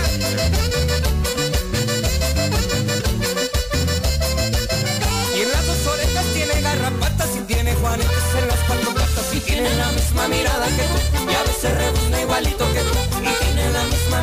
[5.36, 9.40] Y en las dos orejas tiene garrapatas y tiene juanetes en las cuatro patas y
[9.40, 13.01] tiene la misma mirada que tú y a veces rebuzna igualito que tú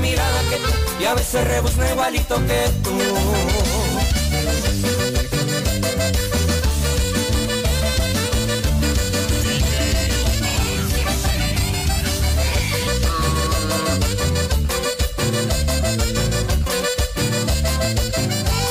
[0.00, 0.68] mirada que tú
[1.00, 2.90] y a veces rebuzna igualito que tú.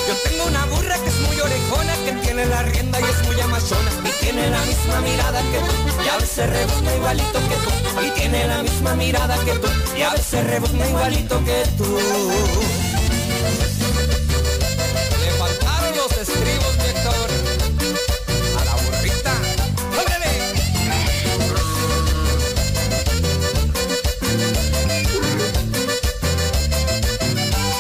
[0.08, 3.40] Yo tengo una burra que es muy orejona, que tiene la rienda y es muy
[3.42, 4.07] amazona.
[4.28, 8.06] Tiene la misma mirada que tú, y a veces rebuzna igualito que tú.
[8.06, 11.98] Y tiene la misma mirada que tú, y a veces rebuzna igualito que tú.
[15.22, 17.30] Le faltaron los estribos, Víctor.
[18.60, 19.34] A la burrita.
[19.98, 20.34] ¡Órale!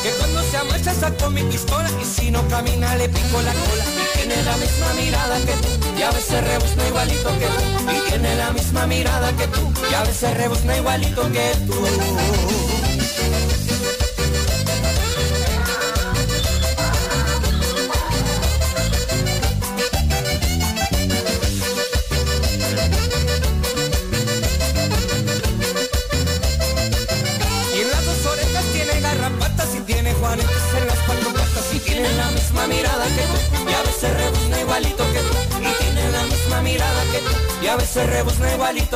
[0.01, 3.83] Que cuando se amacha saco mi pistola y si no camina le pico la cola.
[3.83, 7.91] Y tiene la misma mirada que tú y a veces rebuzna igualito que tú.
[7.91, 12.76] Y tiene la misma mirada que tú y a veces rebuzna igualito que tú.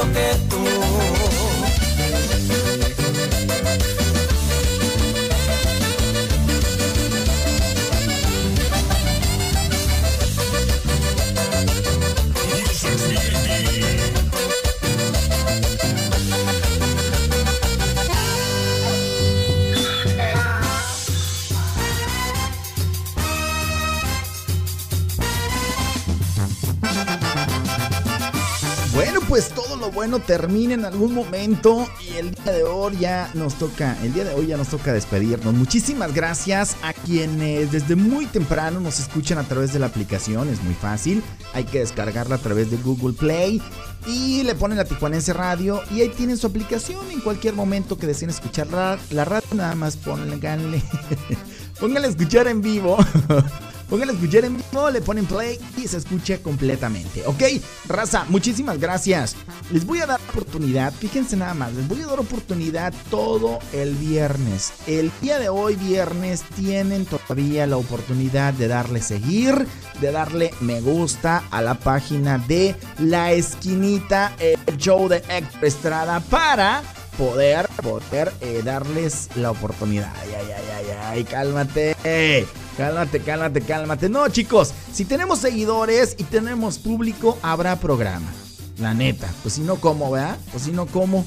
[0.10, 0.31] Que
[30.12, 34.26] bueno termina en algún momento y el día de hoy ya nos toca, el día
[34.26, 35.54] de hoy ya nos toca despedirnos.
[35.54, 40.62] Muchísimas gracias a quienes desde muy temprano nos escuchan a través de la aplicación, es
[40.64, 41.24] muy fácil,
[41.54, 43.62] hay que descargarla a través de Google Play
[44.06, 48.06] y le ponen la Tijuanense Radio y ahí tienen su aplicación en cualquier momento que
[48.06, 50.84] deseen escuchar la, la radio, nada más pónganle,
[51.80, 52.98] pónganle a escuchar en vivo.
[53.92, 57.24] Pónganle a escuchar en vivo, le ponen play y se escucha completamente.
[57.26, 57.44] ¿Ok?
[57.90, 59.36] Raza, muchísimas gracias.
[59.70, 63.94] Les voy a dar oportunidad, fíjense nada más, les voy a dar oportunidad todo el
[63.96, 64.72] viernes.
[64.88, 69.68] El día de hoy, viernes, tienen todavía la oportunidad de darle seguir,
[70.00, 76.22] de darle me gusta a la página de La Esquinita, el show de Héctor Estrada
[76.22, 76.82] para
[77.18, 80.14] poder, poder eh, darles la oportunidad.
[80.22, 82.48] Ay, ay, ay, ay, ay, cálmate.
[82.78, 84.10] Cálmate, cálmate, cálmate.
[84.10, 88.32] No, chicos, si tenemos seguidores y tenemos público, habrá programa.
[88.80, 89.30] La neta.
[89.42, 90.38] Pues si no, ¿cómo, verdad?
[90.52, 91.26] Pues si no, ¿cómo?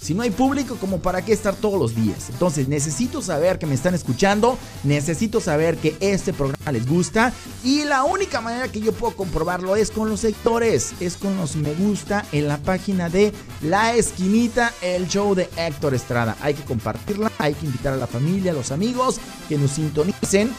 [0.00, 2.30] Si no hay público, como para qué estar todos los días.
[2.30, 7.84] Entonces necesito saber que me están escuchando, necesito saber que este programa les gusta y
[7.84, 11.74] la única manera que yo puedo comprobarlo es con los sectores, es con los me
[11.74, 13.32] gusta en la página de
[13.62, 16.36] La Esquinita, el show de Héctor Estrada.
[16.40, 20.50] Hay que compartirla, hay que invitar a la familia, a los amigos que nos sintonicen.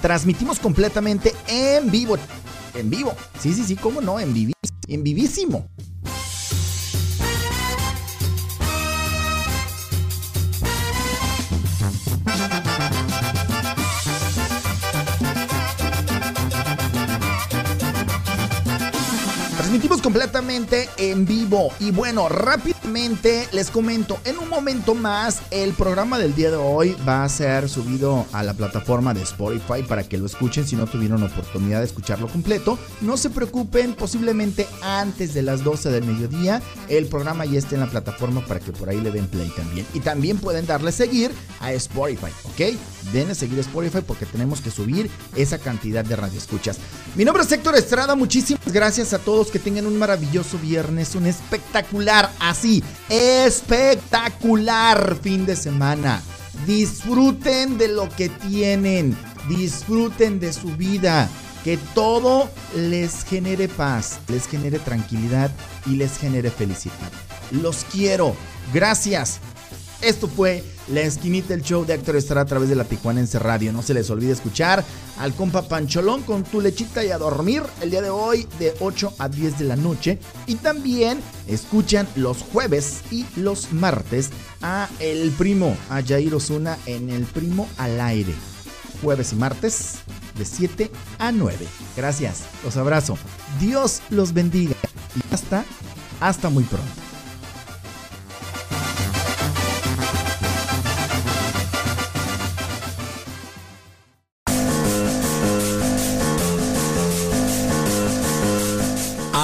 [0.00, 2.16] Transmitimos completamente en vivo.
[2.74, 3.14] En vivo.
[3.38, 4.54] Sí, sí, sí, cómo no, en vivísimo.
[4.88, 5.68] En vivísimo.
[19.74, 26.16] Transmitimos completamente en vivo y bueno, rápidamente les comento, en un momento más el programa
[26.16, 30.16] del día de hoy va a ser subido a la plataforma de Spotify para que
[30.16, 32.78] lo escuchen si no tuvieron oportunidad de escucharlo completo.
[33.00, 37.80] No se preocupen, posiblemente antes de las 12 del mediodía el programa ya esté en
[37.80, 39.84] la plataforma para que por ahí le den play también.
[39.92, 42.78] Y también pueden darle seguir a Spotify, ¿ok?
[43.12, 46.78] Denle seguir a Spotify porque tenemos que subir esa cantidad de radioescuchas.
[47.16, 51.26] Mi nombre es Héctor Estrada, muchísimas gracias a todos que tengan un maravilloso viernes, un
[51.26, 56.22] espectacular, así, espectacular fin de semana.
[56.66, 59.16] Disfruten de lo que tienen,
[59.48, 61.28] disfruten de su vida,
[61.64, 65.50] que todo les genere paz, les genere tranquilidad
[65.86, 67.10] y les genere felicidad.
[67.50, 68.36] Los quiero,
[68.72, 69.40] gracias.
[70.00, 73.72] Esto fue La Esquinita, el show de Héctor Estrada a través de la Tijuanense Radio.
[73.72, 74.84] No se les olvide escuchar
[75.18, 79.14] al compa Pancholón con tu lechita y a dormir el día de hoy de 8
[79.18, 80.18] a 10 de la noche.
[80.46, 84.30] Y también escuchan los jueves y los martes
[84.60, 88.34] a el primo, a Jair Osuna en el primo al aire.
[89.02, 89.94] Jueves y martes
[90.36, 91.56] de 7 a 9.
[91.96, 93.16] Gracias, los abrazo.
[93.60, 94.76] Dios los bendiga
[95.16, 95.64] y hasta,
[96.20, 97.13] hasta muy pronto.